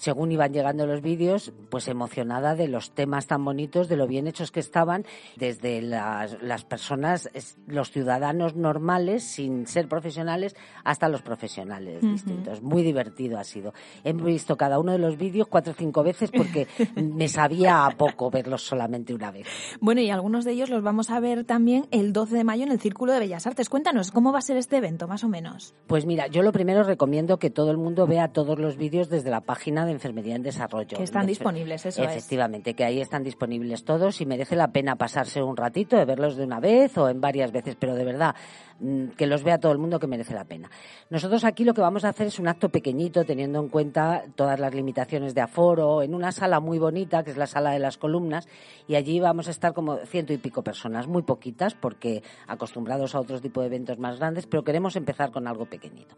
según 0.00 0.32
iban 0.32 0.54
llegando 0.54 0.86
los 0.86 1.02
vídeos, 1.02 1.52
pues 1.68 1.86
emocionada 1.86 2.54
de 2.54 2.68
los 2.68 2.92
temas 2.92 3.26
tan 3.26 3.44
bonitos, 3.44 3.86
de 3.88 3.96
lo 3.96 4.06
bien 4.06 4.26
hechos 4.26 4.50
que 4.50 4.60
estaban, 4.60 5.04
desde 5.36 5.82
las, 5.82 6.40
las 6.42 6.64
personas, 6.64 7.28
los 7.66 7.90
ciudadanos 7.90 8.56
normales, 8.56 9.22
sin 9.22 9.66
ser 9.66 9.88
profesionales, 9.88 10.56
hasta 10.84 11.10
los 11.10 11.20
profesionales 11.20 12.00
distintos. 12.00 12.62
Muy 12.62 12.82
divertido 12.82 13.38
ha 13.38 13.44
sido. 13.44 13.74
He 14.02 14.14
visto 14.14 14.56
cada 14.56 14.78
uno 14.78 14.92
de 14.92 14.98
los 14.98 15.18
vídeos 15.18 15.48
cuatro 15.48 15.74
o 15.74 15.76
cinco 15.76 16.02
veces 16.02 16.30
porque 16.30 16.66
me 16.96 17.28
sabía 17.28 17.84
a 17.84 17.90
poco 17.90 18.30
verlos 18.30 18.62
solamente 18.62 19.12
una 19.12 19.30
vez. 19.30 19.46
Bueno, 19.82 20.00
y 20.00 20.08
algunos 20.08 20.46
de 20.46 20.52
ellos 20.52 20.70
los 20.70 20.82
vamos 20.82 21.10
a 21.10 21.20
ver 21.20 21.44
también 21.44 21.86
el 21.90 22.14
12 22.14 22.36
de 22.36 22.44
mayo 22.44 22.64
en 22.64 22.72
el 22.72 22.80
Círculo 22.80 23.12
de 23.12 23.18
Bellas 23.18 23.46
Artes. 23.46 23.68
Cuéntanos, 23.68 24.12
¿cómo 24.12 24.32
va 24.32 24.38
a 24.38 24.42
ser 24.42 24.56
este 24.56 24.78
evento, 24.78 25.06
más 25.08 25.24
o 25.24 25.28
menos? 25.28 25.74
Pues 25.86 26.06
mira, 26.06 26.26
yo 26.28 26.40
lo 26.42 26.52
primero 26.52 26.84
recomiendo 26.84 27.38
que 27.38 27.50
todo 27.50 27.70
el 27.70 27.76
mundo 27.76 28.06
vea 28.06 28.28
todos 28.28 28.58
los 28.58 28.78
vídeos 28.78 29.10
desde 29.10 29.28
la 29.28 29.42
página 29.42 29.84
de 29.84 29.89
Enfermería 29.90 30.36
en 30.36 30.42
Desarrollo. 30.42 30.96
Que 30.96 31.02
están 31.04 31.26
De- 31.26 31.30
disponibles, 31.30 31.84
eso 31.86 32.02
es. 32.02 32.10
Efectivamente, 32.10 32.74
que 32.74 32.84
ahí 32.84 33.00
están 33.00 33.22
disponibles 33.22 33.84
todos 33.84 34.20
y 34.20 34.26
merece 34.26 34.56
la 34.56 34.68
pena 34.72 34.96
pasarse 34.96 35.42
un 35.42 35.56
ratito 35.56 35.96
de 35.96 36.04
verlos 36.04 36.36
de 36.36 36.44
una 36.44 36.60
vez 36.60 36.96
o 36.98 37.08
en 37.08 37.20
varias 37.20 37.52
veces, 37.52 37.76
pero 37.78 37.94
de 37.94 38.04
verdad 38.04 38.34
mm, 38.80 39.08
que 39.16 39.26
los 39.26 39.42
vea 39.42 39.58
todo 39.58 39.72
el 39.72 39.78
mundo 39.78 39.98
que 39.98 40.06
merece 40.06 40.34
la 40.34 40.44
pena. 40.44 40.70
Nosotros 41.10 41.44
aquí 41.44 41.64
lo 41.64 41.74
que 41.74 41.80
vamos 41.80 42.04
a 42.04 42.10
hacer 42.10 42.26
es 42.28 42.38
un 42.38 42.48
acto 42.48 42.68
pequeñito 42.68 43.24
teniendo 43.24 43.60
en 43.60 43.68
cuenta 43.68 44.24
todas 44.36 44.58
las 44.58 44.74
limitaciones 44.74 45.34
de 45.34 45.40
aforo 45.40 46.02
en 46.02 46.14
una 46.14 46.32
sala 46.32 46.60
muy 46.60 46.78
bonita 46.78 47.22
que 47.22 47.30
es 47.30 47.36
la 47.36 47.46
sala 47.46 47.72
de 47.72 47.78
las 47.78 47.98
columnas 47.98 48.48
y 48.88 48.94
allí 48.94 49.20
vamos 49.20 49.48
a 49.48 49.50
estar 49.50 49.74
como 49.74 49.96
ciento 50.06 50.32
y 50.32 50.38
pico 50.38 50.62
personas, 50.62 51.06
muy 51.06 51.22
poquitas 51.22 51.74
porque 51.74 52.22
acostumbrados 52.46 53.14
a 53.14 53.20
otros 53.20 53.40
tipo 53.42 53.60
de 53.60 53.66
eventos 53.66 53.98
más 53.98 54.18
grandes, 54.18 54.46
pero 54.46 54.64
queremos 54.64 54.96
empezar 54.96 55.30
con 55.30 55.46
algo 55.46 55.66
pequeñito. 55.66 56.14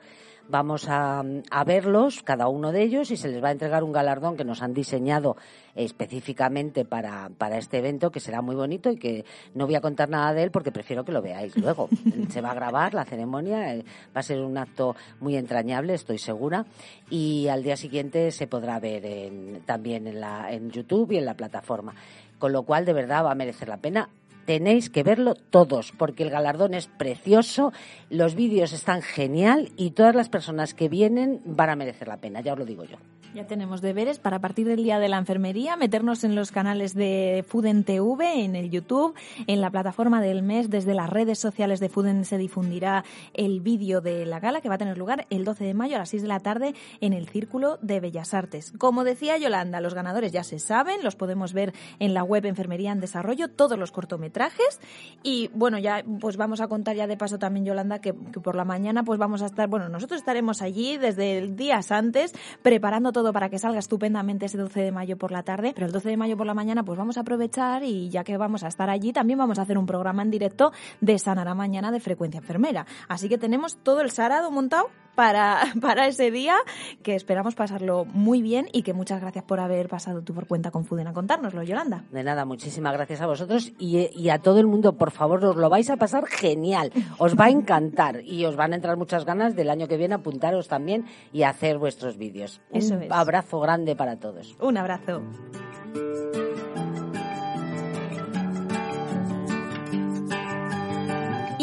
Vamos 0.48 0.86
a, 0.88 1.22
a 1.50 1.64
verlos, 1.64 2.22
cada 2.22 2.48
uno 2.48 2.72
de 2.72 2.82
ellos, 2.82 3.10
y 3.10 3.16
se 3.16 3.28
les 3.28 3.42
va 3.42 3.48
a 3.48 3.52
entregar 3.52 3.82
un 3.84 3.92
galardón 3.92 4.36
que 4.36 4.44
nos 4.44 4.60
han 4.60 4.74
diseñado 4.74 5.36
específicamente 5.74 6.84
para, 6.84 7.30
para 7.38 7.56
este 7.58 7.78
evento, 7.78 8.10
que 8.10 8.20
será 8.20 8.42
muy 8.42 8.54
bonito 8.54 8.90
y 8.90 8.96
que 8.96 9.24
no 9.54 9.66
voy 9.66 9.76
a 9.76 9.80
contar 9.80 10.08
nada 10.10 10.34
de 10.34 10.42
él 10.42 10.50
porque 10.50 10.72
prefiero 10.72 11.04
que 11.04 11.12
lo 11.12 11.22
veáis 11.22 11.56
luego. 11.56 11.88
se 12.28 12.40
va 12.40 12.50
a 12.50 12.54
grabar 12.54 12.92
la 12.92 13.04
ceremonia, 13.04 13.74
eh, 13.74 13.84
va 14.14 14.20
a 14.20 14.22
ser 14.22 14.40
un 14.40 14.58
acto 14.58 14.94
muy 15.20 15.36
entrañable, 15.36 15.94
estoy 15.94 16.18
segura, 16.18 16.66
y 17.08 17.48
al 17.48 17.62
día 17.62 17.76
siguiente 17.76 18.30
se 18.30 18.46
podrá 18.46 18.78
ver 18.80 19.06
en- 19.06 19.62
también 19.64 20.06
en, 20.06 20.20
la, 20.20 20.52
en 20.52 20.70
YouTube 20.70 21.12
y 21.12 21.18
en 21.18 21.24
la 21.24 21.34
plataforma. 21.34 21.94
Con 22.38 22.52
lo 22.52 22.64
cual, 22.64 22.84
de 22.84 22.92
verdad, 22.92 23.24
va 23.24 23.30
a 23.30 23.36
merecer 23.36 23.68
la 23.68 23.76
pena 23.76 24.08
tenéis 24.44 24.90
que 24.90 25.02
verlo 25.02 25.34
todos, 25.34 25.92
porque 25.92 26.22
el 26.22 26.30
galardón 26.30 26.74
es 26.74 26.86
precioso, 26.86 27.72
los 28.10 28.34
vídeos 28.34 28.72
están 28.72 29.02
genial 29.02 29.72
y 29.76 29.90
todas 29.90 30.14
las 30.14 30.28
personas 30.28 30.74
que 30.74 30.88
vienen 30.88 31.40
van 31.44 31.70
a 31.70 31.76
merecer 31.76 32.08
la 32.08 32.18
pena, 32.18 32.40
ya 32.40 32.52
os 32.52 32.58
lo 32.58 32.64
digo 32.64 32.84
yo. 32.84 32.96
Ya 33.34 33.46
tenemos 33.46 33.80
deberes 33.80 34.18
para 34.18 34.40
partir 34.40 34.66
del 34.66 34.82
día 34.82 34.98
de 34.98 35.08
la 35.08 35.16
enfermería 35.16 35.74
meternos 35.76 36.22
en 36.22 36.34
los 36.34 36.52
canales 36.52 36.92
de 36.92 37.42
Fuden 37.48 37.82
TV, 37.82 38.44
en 38.44 38.54
el 38.54 38.70
YouTube, 38.70 39.14
en 39.46 39.62
la 39.62 39.70
plataforma 39.70 40.20
del 40.20 40.42
mes, 40.42 40.68
desde 40.68 40.92
las 40.92 41.08
redes 41.08 41.38
sociales 41.38 41.80
de 41.80 41.88
Fuden 41.88 42.26
se 42.26 42.36
difundirá 42.36 43.04
el 43.32 43.60
vídeo 43.60 44.02
de 44.02 44.26
la 44.26 44.38
gala 44.38 44.60
que 44.60 44.68
va 44.68 44.74
a 44.74 44.78
tener 44.78 44.98
lugar 44.98 45.26
el 45.30 45.46
12 45.46 45.64
de 45.64 45.72
mayo 45.72 45.96
a 45.96 46.00
las 46.00 46.10
6 46.10 46.22
de 46.22 46.28
la 46.28 46.40
tarde 46.40 46.74
en 47.00 47.14
el 47.14 47.26
Círculo 47.26 47.78
de 47.80 48.00
Bellas 48.00 48.34
Artes. 48.34 48.70
Como 48.76 49.02
decía 49.02 49.38
Yolanda, 49.38 49.80
los 49.80 49.94
ganadores 49.94 50.30
ya 50.30 50.44
se 50.44 50.58
saben, 50.58 51.02
los 51.02 51.16
podemos 51.16 51.54
ver 51.54 51.72
en 52.00 52.12
la 52.12 52.24
web 52.24 52.44
Enfermería 52.44 52.92
en 52.92 53.00
Desarrollo, 53.00 53.48
todos 53.48 53.78
los 53.78 53.92
cortometrajes 53.92 54.78
y 55.22 55.48
bueno, 55.54 55.78
ya 55.78 56.04
pues 56.20 56.36
vamos 56.36 56.60
a 56.60 56.68
contar 56.68 56.96
ya 56.96 57.06
de 57.06 57.16
paso 57.16 57.38
también 57.38 57.64
Yolanda 57.64 57.98
que, 57.98 58.14
que 58.30 58.40
por 58.40 58.56
la 58.56 58.66
mañana 58.66 59.04
pues 59.04 59.18
vamos 59.18 59.40
a 59.40 59.46
estar, 59.46 59.68
bueno, 59.68 59.88
nosotros 59.88 60.20
estaremos 60.20 60.60
allí 60.60 60.98
desde 60.98 61.46
días 61.48 61.90
antes 61.92 62.34
preparando 62.62 63.10
todo 63.10 63.21
para 63.30 63.50
que 63.50 63.58
salga 63.58 63.78
estupendamente 63.78 64.46
ese 64.46 64.56
12 64.56 64.80
de 64.80 64.90
mayo 64.90 65.18
por 65.18 65.32
la 65.32 65.42
tarde, 65.42 65.72
pero 65.74 65.86
el 65.86 65.92
12 65.92 66.08
de 66.08 66.16
mayo 66.16 66.38
por 66.38 66.46
la 66.46 66.54
mañana 66.54 66.82
pues 66.82 66.96
vamos 66.96 67.18
a 67.18 67.20
aprovechar 67.20 67.82
y 67.84 68.08
ya 68.08 68.24
que 68.24 68.38
vamos 68.38 68.64
a 68.64 68.68
estar 68.68 68.88
allí 68.88 69.12
también 69.12 69.38
vamos 69.38 69.58
a 69.58 69.62
hacer 69.62 69.76
un 69.76 69.84
programa 69.84 70.22
en 70.22 70.30
directo 70.30 70.72
de 71.02 71.18
Sanará 71.18 71.54
Mañana 71.54 71.92
de 71.92 72.00
Frecuencia 72.00 72.38
Enfermera. 72.38 72.86
Así 73.08 73.28
que 73.28 73.36
tenemos 73.36 73.76
todo 73.76 74.00
el 74.00 74.10
sarado 74.10 74.50
montado 74.50 74.88
para, 75.14 75.60
para 75.80 76.06
ese 76.06 76.30
día, 76.30 76.56
que 77.02 77.14
esperamos 77.14 77.54
pasarlo 77.54 78.04
muy 78.04 78.42
bien 78.42 78.68
y 78.72 78.82
que 78.82 78.94
muchas 78.94 79.20
gracias 79.20 79.44
por 79.44 79.60
haber 79.60 79.88
pasado 79.88 80.22
tú 80.22 80.34
por 80.34 80.46
cuenta 80.46 80.70
con 80.70 80.84
Fuden 80.84 81.08
a 81.08 81.12
contárnoslo, 81.12 81.62
Yolanda. 81.62 82.04
De 82.10 82.22
nada, 82.22 82.44
muchísimas 82.44 82.92
gracias 82.94 83.20
a 83.20 83.26
vosotros 83.26 83.72
y, 83.78 84.08
y 84.18 84.30
a 84.30 84.38
todo 84.38 84.58
el 84.58 84.66
mundo, 84.66 84.96
por 84.96 85.10
favor, 85.10 85.44
os 85.44 85.56
lo 85.56 85.68
vais 85.68 85.90
a 85.90 85.96
pasar 85.96 86.26
genial, 86.26 86.92
os 87.18 87.38
va 87.38 87.46
a 87.46 87.50
encantar 87.50 88.22
y 88.24 88.44
os 88.44 88.56
van 88.56 88.72
a 88.72 88.76
entrar 88.76 88.96
muchas 88.96 89.24
ganas 89.24 89.54
del 89.54 89.70
año 89.70 89.88
que 89.88 89.96
viene 89.96 90.14
apuntaros 90.14 90.68
también 90.68 91.04
y 91.32 91.42
hacer 91.42 91.78
vuestros 91.78 92.16
vídeos. 92.16 92.60
Eso 92.70 92.96
es. 92.96 93.08
Abrazo 93.12 93.60
grande 93.60 93.96
para 93.96 94.16
todos. 94.16 94.56
Un 94.60 94.76
abrazo. 94.76 95.22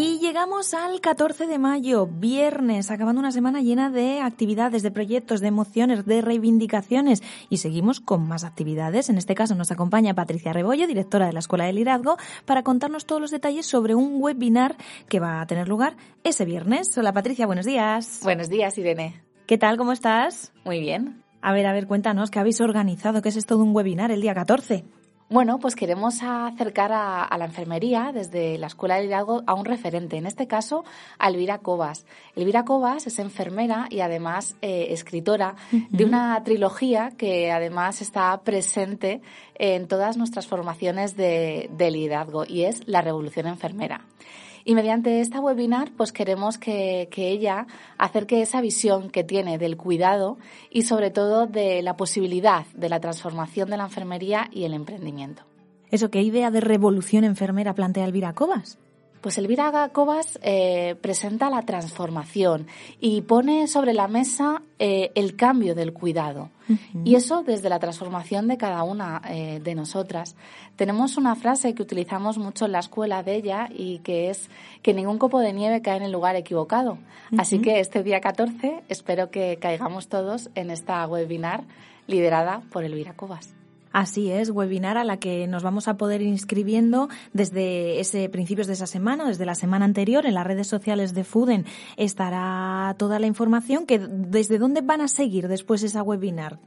Y 0.01 0.19
llegamos 0.19 0.73
al 0.73 1.01
14 1.01 1.45
de 1.45 1.59
mayo, 1.59 2.07
viernes, 2.07 2.89
acabando 2.89 3.19
una 3.19 3.33
semana 3.33 3.61
llena 3.61 3.89
de 3.89 4.21
actividades, 4.21 4.81
de 4.81 4.91
proyectos, 4.91 5.41
de 5.41 5.47
emociones, 5.47 6.05
de 6.05 6.21
reivindicaciones. 6.21 7.21
Y 7.49 7.57
seguimos 7.57 7.99
con 7.99 8.25
más 8.25 8.45
actividades. 8.45 9.09
En 9.09 9.17
este 9.17 9.35
caso 9.35 9.55
nos 9.55 9.71
acompaña 9.71 10.13
Patricia 10.13 10.53
Rebollo, 10.53 10.87
directora 10.87 11.27
de 11.27 11.33
la 11.33 11.39
Escuela 11.39 11.65
de 11.65 11.73
Liderazgo, 11.73 12.15
para 12.45 12.63
contarnos 12.63 13.05
todos 13.05 13.21
los 13.21 13.31
detalles 13.31 13.65
sobre 13.65 13.93
un 13.93 14.21
webinar 14.21 14.77
que 15.09 15.19
va 15.19 15.41
a 15.41 15.47
tener 15.47 15.67
lugar 15.67 15.97
ese 16.23 16.45
viernes. 16.45 16.97
Hola 16.97 17.11
Patricia, 17.11 17.45
buenos 17.45 17.65
días. 17.65 18.21
Buenos 18.23 18.47
días, 18.47 18.77
Irene. 18.77 19.21
¿Qué 19.47 19.57
tal? 19.57 19.75
¿Cómo 19.75 19.91
estás? 19.91 20.53
Muy 20.63 20.79
bien. 20.79 21.18
A 21.41 21.53
ver, 21.53 21.65
a 21.65 21.73
ver, 21.73 21.87
cuéntanos, 21.87 22.31
¿qué 22.31 22.39
habéis 22.39 22.59
organizado? 22.61 23.21
¿Qué 23.21 23.29
es 23.29 23.37
esto 23.37 23.55
de 23.55 23.63
un 23.63 23.75
webinar 23.75 24.11
el 24.11 24.21
día 24.21 24.33
14? 24.33 24.83
Bueno, 25.31 25.59
pues 25.59 25.75
queremos 25.75 26.23
acercar 26.23 26.91
a, 26.91 27.23
a 27.23 27.37
la 27.37 27.45
enfermería 27.45 28.11
desde 28.11 28.57
la 28.57 28.65
Escuela 28.65 28.95
de 28.95 29.03
Liderazgo 29.03 29.43
a 29.45 29.53
un 29.53 29.63
referente, 29.63 30.17
en 30.17 30.25
este 30.25 30.47
caso 30.47 30.83
a 31.19 31.29
Elvira 31.29 31.59
Cobas. 31.59 32.07
Elvira 32.35 32.65
Cobas 32.65 33.05
es 33.05 33.19
enfermera 33.19 33.85
y 33.91 33.99
además 33.99 34.55
eh, 34.63 34.87
escritora 34.89 35.55
de 35.71 36.03
una 36.03 36.43
trilogía 36.43 37.11
que 37.15 37.51
además 37.51 38.01
está 38.01 38.41
presente 38.41 39.21
en 39.53 39.87
todas 39.87 40.17
nuestras 40.17 40.47
formaciones 40.47 41.15
de, 41.15 41.69
de 41.77 41.91
liderazgo 41.91 42.43
y 42.47 42.63
es 42.63 42.87
La 42.87 43.01
Revolución 43.01 43.45
Enfermera. 43.45 44.01
Y 44.65 44.75
mediante 44.75 45.21
esta 45.21 45.39
webinar, 45.39 45.91
pues 45.95 46.11
queremos 46.11 46.57
que, 46.57 47.07
que, 47.11 47.29
ella 47.29 47.67
acerque 47.97 48.41
esa 48.41 48.61
visión 48.61 49.09
que 49.09 49.23
tiene 49.23 49.57
del 49.57 49.77
cuidado 49.77 50.37
y 50.69 50.83
sobre 50.83 51.11
todo 51.11 51.47
de 51.47 51.81
la 51.81 51.95
posibilidad 51.95 52.65
de 52.73 52.89
la 52.89 52.99
transformación 52.99 53.69
de 53.69 53.77
la 53.77 53.83
enfermería 53.83 54.49
y 54.51 54.63
el 54.63 54.73
emprendimiento. 54.73 55.43
¿Eso 55.91 56.11
qué 56.11 56.21
idea 56.21 56.51
de 56.51 56.61
revolución 56.61 57.23
enfermera 57.23 57.73
plantea 57.73 58.05
Elvira 58.05 58.33
Cobas? 58.33 58.77
Pues 59.21 59.37
Elvira 59.37 59.89
Cobas 59.91 60.39
eh, 60.41 60.95
presenta 61.01 61.49
la 61.49 61.63
transformación 61.63 62.67
y 63.01 63.21
pone 63.21 63.67
sobre 63.67 63.93
la 63.93 64.07
mesa 64.07 64.61
eh, 64.79 65.11
el 65.15 65.35
cambio 65.35 65.75
del 65.75 65.91
cuidado. 65.91 66.51
Uh 66.69 66.73
-huh. 66.73 67.01
Y 67.03 67.15
eso 67.15 67.43
desde 67.43 67.67
la 67.67 67.79
transformación 67.79 68.47
de 68.47 68.57
cada 68.57 68.83
una 68.83 69.21
eh, 69.29 69.59
de 69.61 69.75
nosotras. 69.75 70.37
Tenemos 70.77 71.17
una 71.17 71.35
frase 71.35 71.73
que 71.73 71.83
utilizamos 71.83 72.37
mucho 72.37 72.65
en 72.65 72.71
la 72.71 72.79
escuela 72.79 73.21
de 73.21 73.35
ella 73.35 73.67
y 73.69 73.99
que 73.99 74.29
es 74.29 74.49
que 74.81 74.93
ningún 74.93 75.17
copo 75.17 75.39
de 75.39 75.51
nieve 75.51 75.81
cae 75.81 75.97
en 75.97 76.03
el 76.03 76.11
lugar 76.11 76.37
equivocado. 76.37 76.93
Uh 76.93 76.95
-huh. 77.35 77.41
Así 77.41 77.59
que 77.59 77.81
este 77.81 78.03
día 78.03 78.21
14 78.21 78.83
espero 78.87 79.29
que 79.31 79.57
caigamos 79.59 80.07
todos 80.07 80.49
en 80.55 80.71
esta 80.71 81.05
webinar 81.07 81.65
liderada 82.07 82.61
por 82.71 82.85
Elvira 82.85 83.13
Cobas. 83.13 83.58
Así 83.91 84.31
es, 84.31 84.51
webinar 84.51 84.97
a 84.97 85.03
la 85.03 85.17
que 85.17 85.47
nos 85.47 85.63
vamos 85.63 85.87
a 85.87 85.97
poder 85.97 86.21
ir 86.21 86.27
inscribiendo 86.27 87.09
desde 87.33 87.99
ese 87.99 88.29
principios 88.29 88.67
de 88.67 88.73
esa 88.73 88.87
semana, 88.87 89.27
desde 89.27 89.45
la 89.45 89.55
semana 89.55 89.85
anterior, 89.85 90.25
en 90.25 90.35
las 90.35 90.45
redes 90.45 90.67
sociales 90.67 91.13
de 91.13 91.23
Fuden 91.23 91.65
estará 91.97 92.95
toda 92.97 93.19
la 93.19 93.27
información 93.27 93.85
que 93.85 93.99
desde 93.99 94.59
dónde 94.59 94.81
van 94.81 95.01
a 95.01 95.07
seguir 95.07 95.47
después 95.47 95.81
esa 95.83 96.03
webinar. 96.03 96.59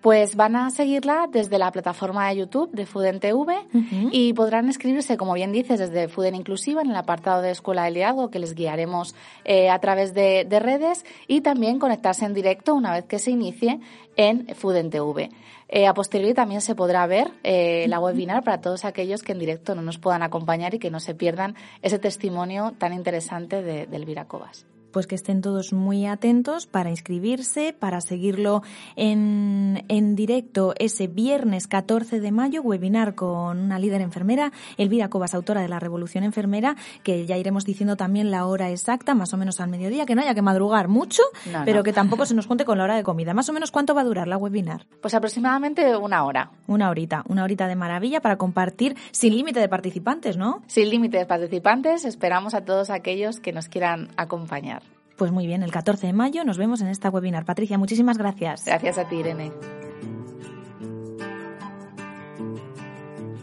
Pues 0.00 0.34
van 0.34 0.56
a 0.56 0.70
seguirla 0.70 1.28
desde 1.30 1.58
la 1.58 1.70
plataforma 1.70 2.28
de 2.28 2.36
YouTube 2.36 2.70
de 2.72 2.86
Fuden 2.86 3.20
TV 3.20 3.36
uh 3.38 3.78
-huh. 3.78 4.08
y 4.10 4.32
podrán 4.32 4.66
inscribirse, 4.66 5.18
como 5.18 5.34
bien 5.34 5.52
dices, 5.52 5.78
desde 5.78 6.08
Fuden 6.08 6.34
Inclusiva 6.34 6.80
en 6.80 6.88
el 6.88 6.96
apartado 6.96 7.42
de 7.42 7.50
Escuela 7.50 7.84
de 7.84 7.90
Liderazgo 7.90 8.30
que 8.30 8.38
les 8.38 8.54
guiaremos 8.54 9.14
eh, 9.44 9.68
a 9.68 9.78
través 9.78 10.14
de, 10.14 10.46
de, 10.48 10.58
redes 10.58 11.04
y 11.28 11.42
también 11.42 11.78
conectarse 11.78 12.24
en 12.24 12.32
directo 12.32 12.74
una 12.74 12.92
vez 12.92 13.04
que 13.04 13.18
se 13.18 13.30
inicie 13.30 13.78
en 14.16 14.46
Fuden 14.54 14.88
TV. 14.88 15.28
Eh, 15.72 15.86
a 15.86 15.94
posteriori 15.94 16.34
también 16.34 16.60
se 16.60 16.74
podrá 16.74 17.06
ver 17.06 17.30
eh, 17.44 17.86
la 17.88 18.00
webinar 18.00 18.42
para 18.42 18.60
todos 18.60 18.84
aquellos 18.84 19.22
que 19.22 19.30
en 19.30 19.38
directo 19.38 19.76
no 19.76 19.82
nos 19.82 19.98
puedan 19.98 20.24
acompañar 20.24 20.74
y 20.74 20.80
que 20.80 20.90
no 20.90 20.98
se 20.98 21.14
pierdan 21.14 21.54
ese 21.80 22.00
testimonio 22.00 22.74
tan 22.76 22.92
interesante 22.92 23.62
de, 23.62 23.86
de 23.86 23.96
Elvira 23.96 24.24
Cobas. 24.24 24.66
Pues 24.92 25.06
que 25.06 25.14
estén 25.14 25.40
todos 25.40 25.72
muy 25.72 26.06
atentos 26.06 26.66
para 26.66 26.90
inscribirse, 26.90 27.72
para 27.78 28.00
seguirlo 28.00 28.62
en, 28.96 29.84
en 29.88 30.14
directo 30.16 30.74
ese 30.78 31.06
viernes 31.06 31.66
14 31.66 32.20
de 32.20 32.32
mayo, 32.32 32.62
webinar 32.62 33.14
con 33.14 33.58
una 33.58 33.78
líder 33.78 34.00
enfermera, 34.00 34.52
Elvira 34.76 35.08
Cobas, 35.08 35.34
autora 35.34 35.62
de 35.62 35.68
La 35.68 35.78
Revolución 35.80 36.24
Enfermera, 36.24 36.76
que 37.02 37.26
ya 37.26 37.36
iremos 37.36 37.64
diciendo 37.64 37.96
también 37.96 38.30
la 38.30 38.46
hora 38.46 38.70
exacta, 38.70 39.14
más 39.14 39.32
o 39.32 39.36
menos 39.36 39.60
al 39.60 39.68
mediodía, 39.70 40.06
que 40.06 40.14
no 40.14 40.22
haya 40.22 40.34
que 40.34 40.42
madrugar 40.42 40.88
mucho, 40.88 41.22
No, 41.50 41.62
pero 41.64 41.78
no. 41.78 41.82
que 41.82 41.92
tampoco 41.92 42.26
se 42.26 42.34
nos 42.34 42.46
junte 42.46 42.64
con 42.64 42.78
la 42.78 42.84
hora 42.84 42.96
de 42.96 43.02
comida. 43.02 43.34
Más 43.34 43.48
o 43.48 43.52
menos 43.52 43.70
cuánto 43.70 43.94
va 43.94 44.02
a 44.02 44.04
durar 44.04 44.28
la 44.28 44.36
webinar. 44.36 44.86
Pues 45.00 45.14
aproximadamente 45.14 45.96
una 45.96 46.24
hora. 46.24 46.50
Una 46.66 46.90
horita, 46.90 47.24
una 47.28 47.44
horita 47.44 47.66
de 47.66 47.76
maravilla 47.76 48.20
para 48.20 48.36
compartir 48.36 48.96
sin 49.12 49.34
límite 49.36 49.60
de 49.60 49.68
participantes, 49.68 50.36
¿no? 50.36 50.62
Sin 50.66 50.88
límite 50.90 51.18
de 51.18 51.26
participantes, 51.26 52.04
esperamos 52.04 52.54
a 52.54 52.64
todos 52.64 52.90
aquellos 52.90 53.40
que 53.40 53.52
nos 53.52 53.68
quieran 53.68 54.08
acompañar. 54.16 54.79
Pues 55.20 55.32
muy 55.32 55.46
bien, 55.46 55.62
el 55.62 55.70
14 55.70 56.06
de 56.06 56.12
mayo 56.14 56.44
nos 56.44 56.56
vemos 56.56 56.80
en 56.80 56.86
esta 56.86 57.10
webinar. 57.10 57.44
Patricia, 57.44 57.76
muchísimas 57.76 58.16
gracias. 58.16 58.64
Gracias 58.64 58.96
a 58.96 59.06
ti, 59.06 59.16
Irene. 59.16 59.52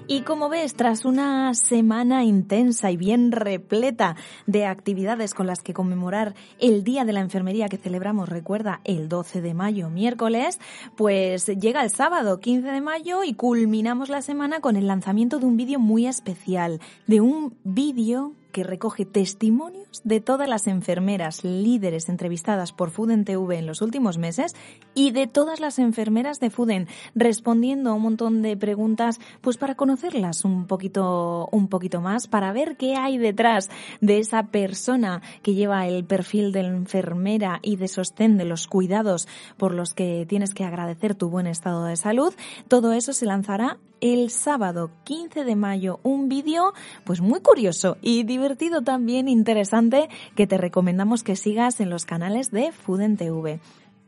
Y 0.08 0.22
como 0.22 0.50
ves, 0.50 0.74
tras 0.74 1.06
una 1.06 1.54
semana 1.54 2.24
intensa 2.24 2.90
y 2.90 2.98
bien 2.98 3.32
repleta 3.32 4.16
de 4.48 4.66
actividades 4.66 5.36
con 5.36 5.46
las 5.46 5.62
que 5.62 5.76
conmemorar 5.76 6.34
el 6.58 6.84
Día 6.84 7.06
de 7.06 7.14
la 7.14 7.20
Enfermería 7.20 7.70
que 7.70 7.78
celebramos, 7.78 8.28
recuerda, 8.28 8.82
el 8.84 9.08
12 9.08 9.42
de 9.42 9.54
mayo, 9.54 9.92
miércoles, 9.92 10.60
pues 10.96 11.46
llega 11.46 11.84
el 11.84 11.92
sábado 11.92 12.40
15 12.40 12.72
de 12.72 12.82
mayo 12.82 13.24
y 13.24 13.36
culminamos 13.36 14.10
la 14.10 14.24
semana 14.24 14.62
con 14.62 14.78
el 14.78 14.88
lanzamiento 14.88 15.38
de 15.38 15.46
un 15.46 15.58
vídeo 15.58 15.78
muy 15.78 16.08
especial, 16.08 16.82
de 17.06 17.22
un 17.22 17.54
vídeo 17.64 18.34
que 18.52 18.64
recoge 18.64 19.06
testimonios 19.06 20.02
de 20.04 20.22
todas 20.22 20.48
las 20.48 20.68
enfermeras 20.68 21.44
líderes 21.44 22.10
entrevistadas 22.10 22.74
por 22.74 22.92
Fuden 22.92 23.26
TV 23.26 23.58
en 23.58 23.68
los 23.68 23.82
últimos 23.82 24.18
meses 24.18 24.56
y 24.94 25.12
de 25.12 25.28
todas 25.28 25.60
las 25.60 25.80
enfermeras 25.80 26.40
de 26.40 26.50
Fuden 26.50 26.88
respondiendo 27.16 27.90
a 27.90 27.94
un 27.94 28.02
montón 28.02 28.42
de 28.42 28.58
preguntas 28.58 29.20
pues 29.42 29.58
para 29.58 29.76
conocerlas 29.76 30.46
un 30.46 30.68
poquito 30.68 31.48
un 31.52 31.68
poquito 31.68 32.02
más 32.02 32.28
para 32.28 32.52
ver 32.52 32.78
qué 32.78 32.96
hay 32.96 33.18
detrás 33.18 33.70
de 34.02 34.20
esa 34.20 34.44
persona 34.48 35.22
que 35.42 35.54
lleva 35.54 35.88
el 35.88 36.06
perfil 36.06 36.52
de 36.52 36.62
enfermera 36.62 37.60
y 37.62 37.76
de 37.76 37.88
sostén 37.88 38.38
de 38.38 38.46
los 38.46 38.68
cuidados 38.68 39.28
por 39.58 39.74
los 39.74 39.94
que 39.94 40.26
tienes 40.28 40.54
que 40.54 40.64
agradecer 40.64 41.16
tu 41.16 41.30
buen 41.30 41.48
estado 41.48 41.86
de 41.86 41.96
salud. 41.96 42.34
Todo 42.68 42.94
eso 42.94 43.14
se 43.14 43.26
lanzará 43.26 43.78
el 44.02 44.30
sábado 44.30 44.92
15 45.04 45.44
de 45.44 45.56
mayo 45.56 46.00
un 46.04 46.30
vídeo 46.30 46.74
pues 47.04 47.22
muy 47.22 47.42
curioso 47.42 47.98
y 48.02 48.24
divertido 48.24 48.82
también, 48.82 49.28
interesante, 49.28 50.10
que 50.36 50.48
te 50.48 50.58
recomendamos 50.58 51.24
que 51.24 51.36
sigas 51.36 51.80
en 51.80 51.90
los 51.90 52.06
canales 52.06 52.52
de 52.52 52.72
Fuden 52.72 53.18
TV. 53.18 53.60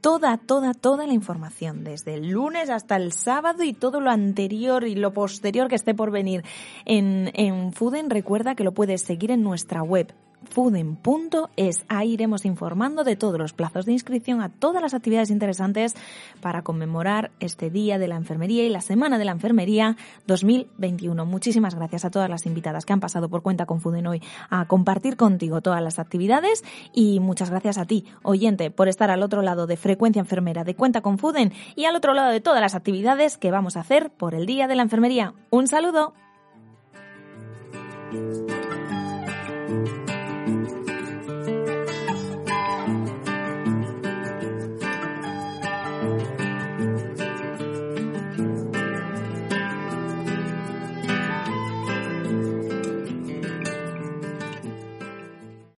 Toda, 0.02 0.38
toda, 0.38 0.73
toda 0.73 1.06
la 1.06 1.13
información, 1.13 1.84
desde 1.84 2.13
el 2.13 2.30
lunes 2.30 2.69
hasta 2.69 2.95
el 2.95 3.12
sábado 3.12 3.63
y 3.63 3.73
todo 3.73 3.99
lo 3.99 4.10
anterior 4.10 4.86
y 4.88 4.95
lo 4.95 5.12
posterior 5.12 5.67
que 5.67 5.75
esté 5.75 5.93
por 5.93 6.10
venir 6.10 6.45
en, 6.86 7.32
en 7.34 7.73
Fuden, 7.73 8.10
recuerda 8.10 8.56
que 8.56 8.63
lo 8.63 8.73
puedes 8.73 9.02
seguir 9.02 9.32
en 9.32 9.43
nuestra 9.43 9.84
web 9.84 10.13
fuden.es. 10.49 11.86
Ahí 11.88 12.13
iremos 12.13 12.45
informando 12.45 13.04
de 13.04 13.15
todos 13.15 13.38
los 13.38 13.54
plazos 13.54 13.86
de 13.86 13.91
inscripción 13.91 14.41
a 14.41 14.49
todas 14.49 14.82
las 14.82 14.93
actividades 14.93 15.30
interesantes 15.30 15.95
para 16.41 16.62
conmemorar 16.62 17.32
este 17.39 17.69
Día 17.69 17.97
de 17.97 18.08
la 18.08 18.15
Enfermería 18.15 18.63
y 18.63 18.69
la 18.69 18.82
Semana 18.82 19.17
de 19.17 19.25
la 19.25 19.32
Enfermería 19.32 19.97
2021. 20.28 21.25
Muchísimas 21.25 21.75
gracias 21.75 22.06
a 22.06 22.12
todas 22.12 22.30
las 22.30 22.45
invitadas 22.45 22.86
que 22.86 22.93
han 22.93 22.99
pasado 22.99 23.30
por 23.30 23.41
cuenta 23.41 23.65
con 23.65 23.82
Fuden 23.82 24.08
hoy 24.08 24.21
a 24.49 24.67
compartir 24.67 25.17
contigo 25.17 25.62
todas 25.62 25.82
las 25.82 25.99
actividades 25.99 26.63
y 26.93 27.19
muchas 27.19 27.49
gracias 27.49 27.78
a 27.78 27.86
ti, 27.86 28.06
oyente, 28.23 28.71
por 28.71 28.88
estar 28.88 29.12
al 29.12 29.23
otro 29.23 29.41
lado 29.41 29.67
de 29.67 29.78
Frecuencia 29.78 30.19
Enfermera 30.19 30.63
de 30.63 30.75
Cuenta 30.75 31.02
con 31.02 31.17
Fuden 31.17 31.54
y 31.75 31.86
al 31.86 31.95
otro 31.95 32.13
lado 32.13 32.32
de 32.32 32.41
todas 32.41 32.62
las 32.62 32.75
actividades 32.75 33.38
que 33.38 33.52
vamos 33.52 33.78
a 33.78 33.82
hacer 33.82 34.10
por 34.10 34.36
el 34.36 34.45
Día 34.45 34.67
de 34.67 34.75
la 34.75 34.84
Enfermería. 34.84 35.34
Un 35.49 35.67
saludo. 35.67 36.13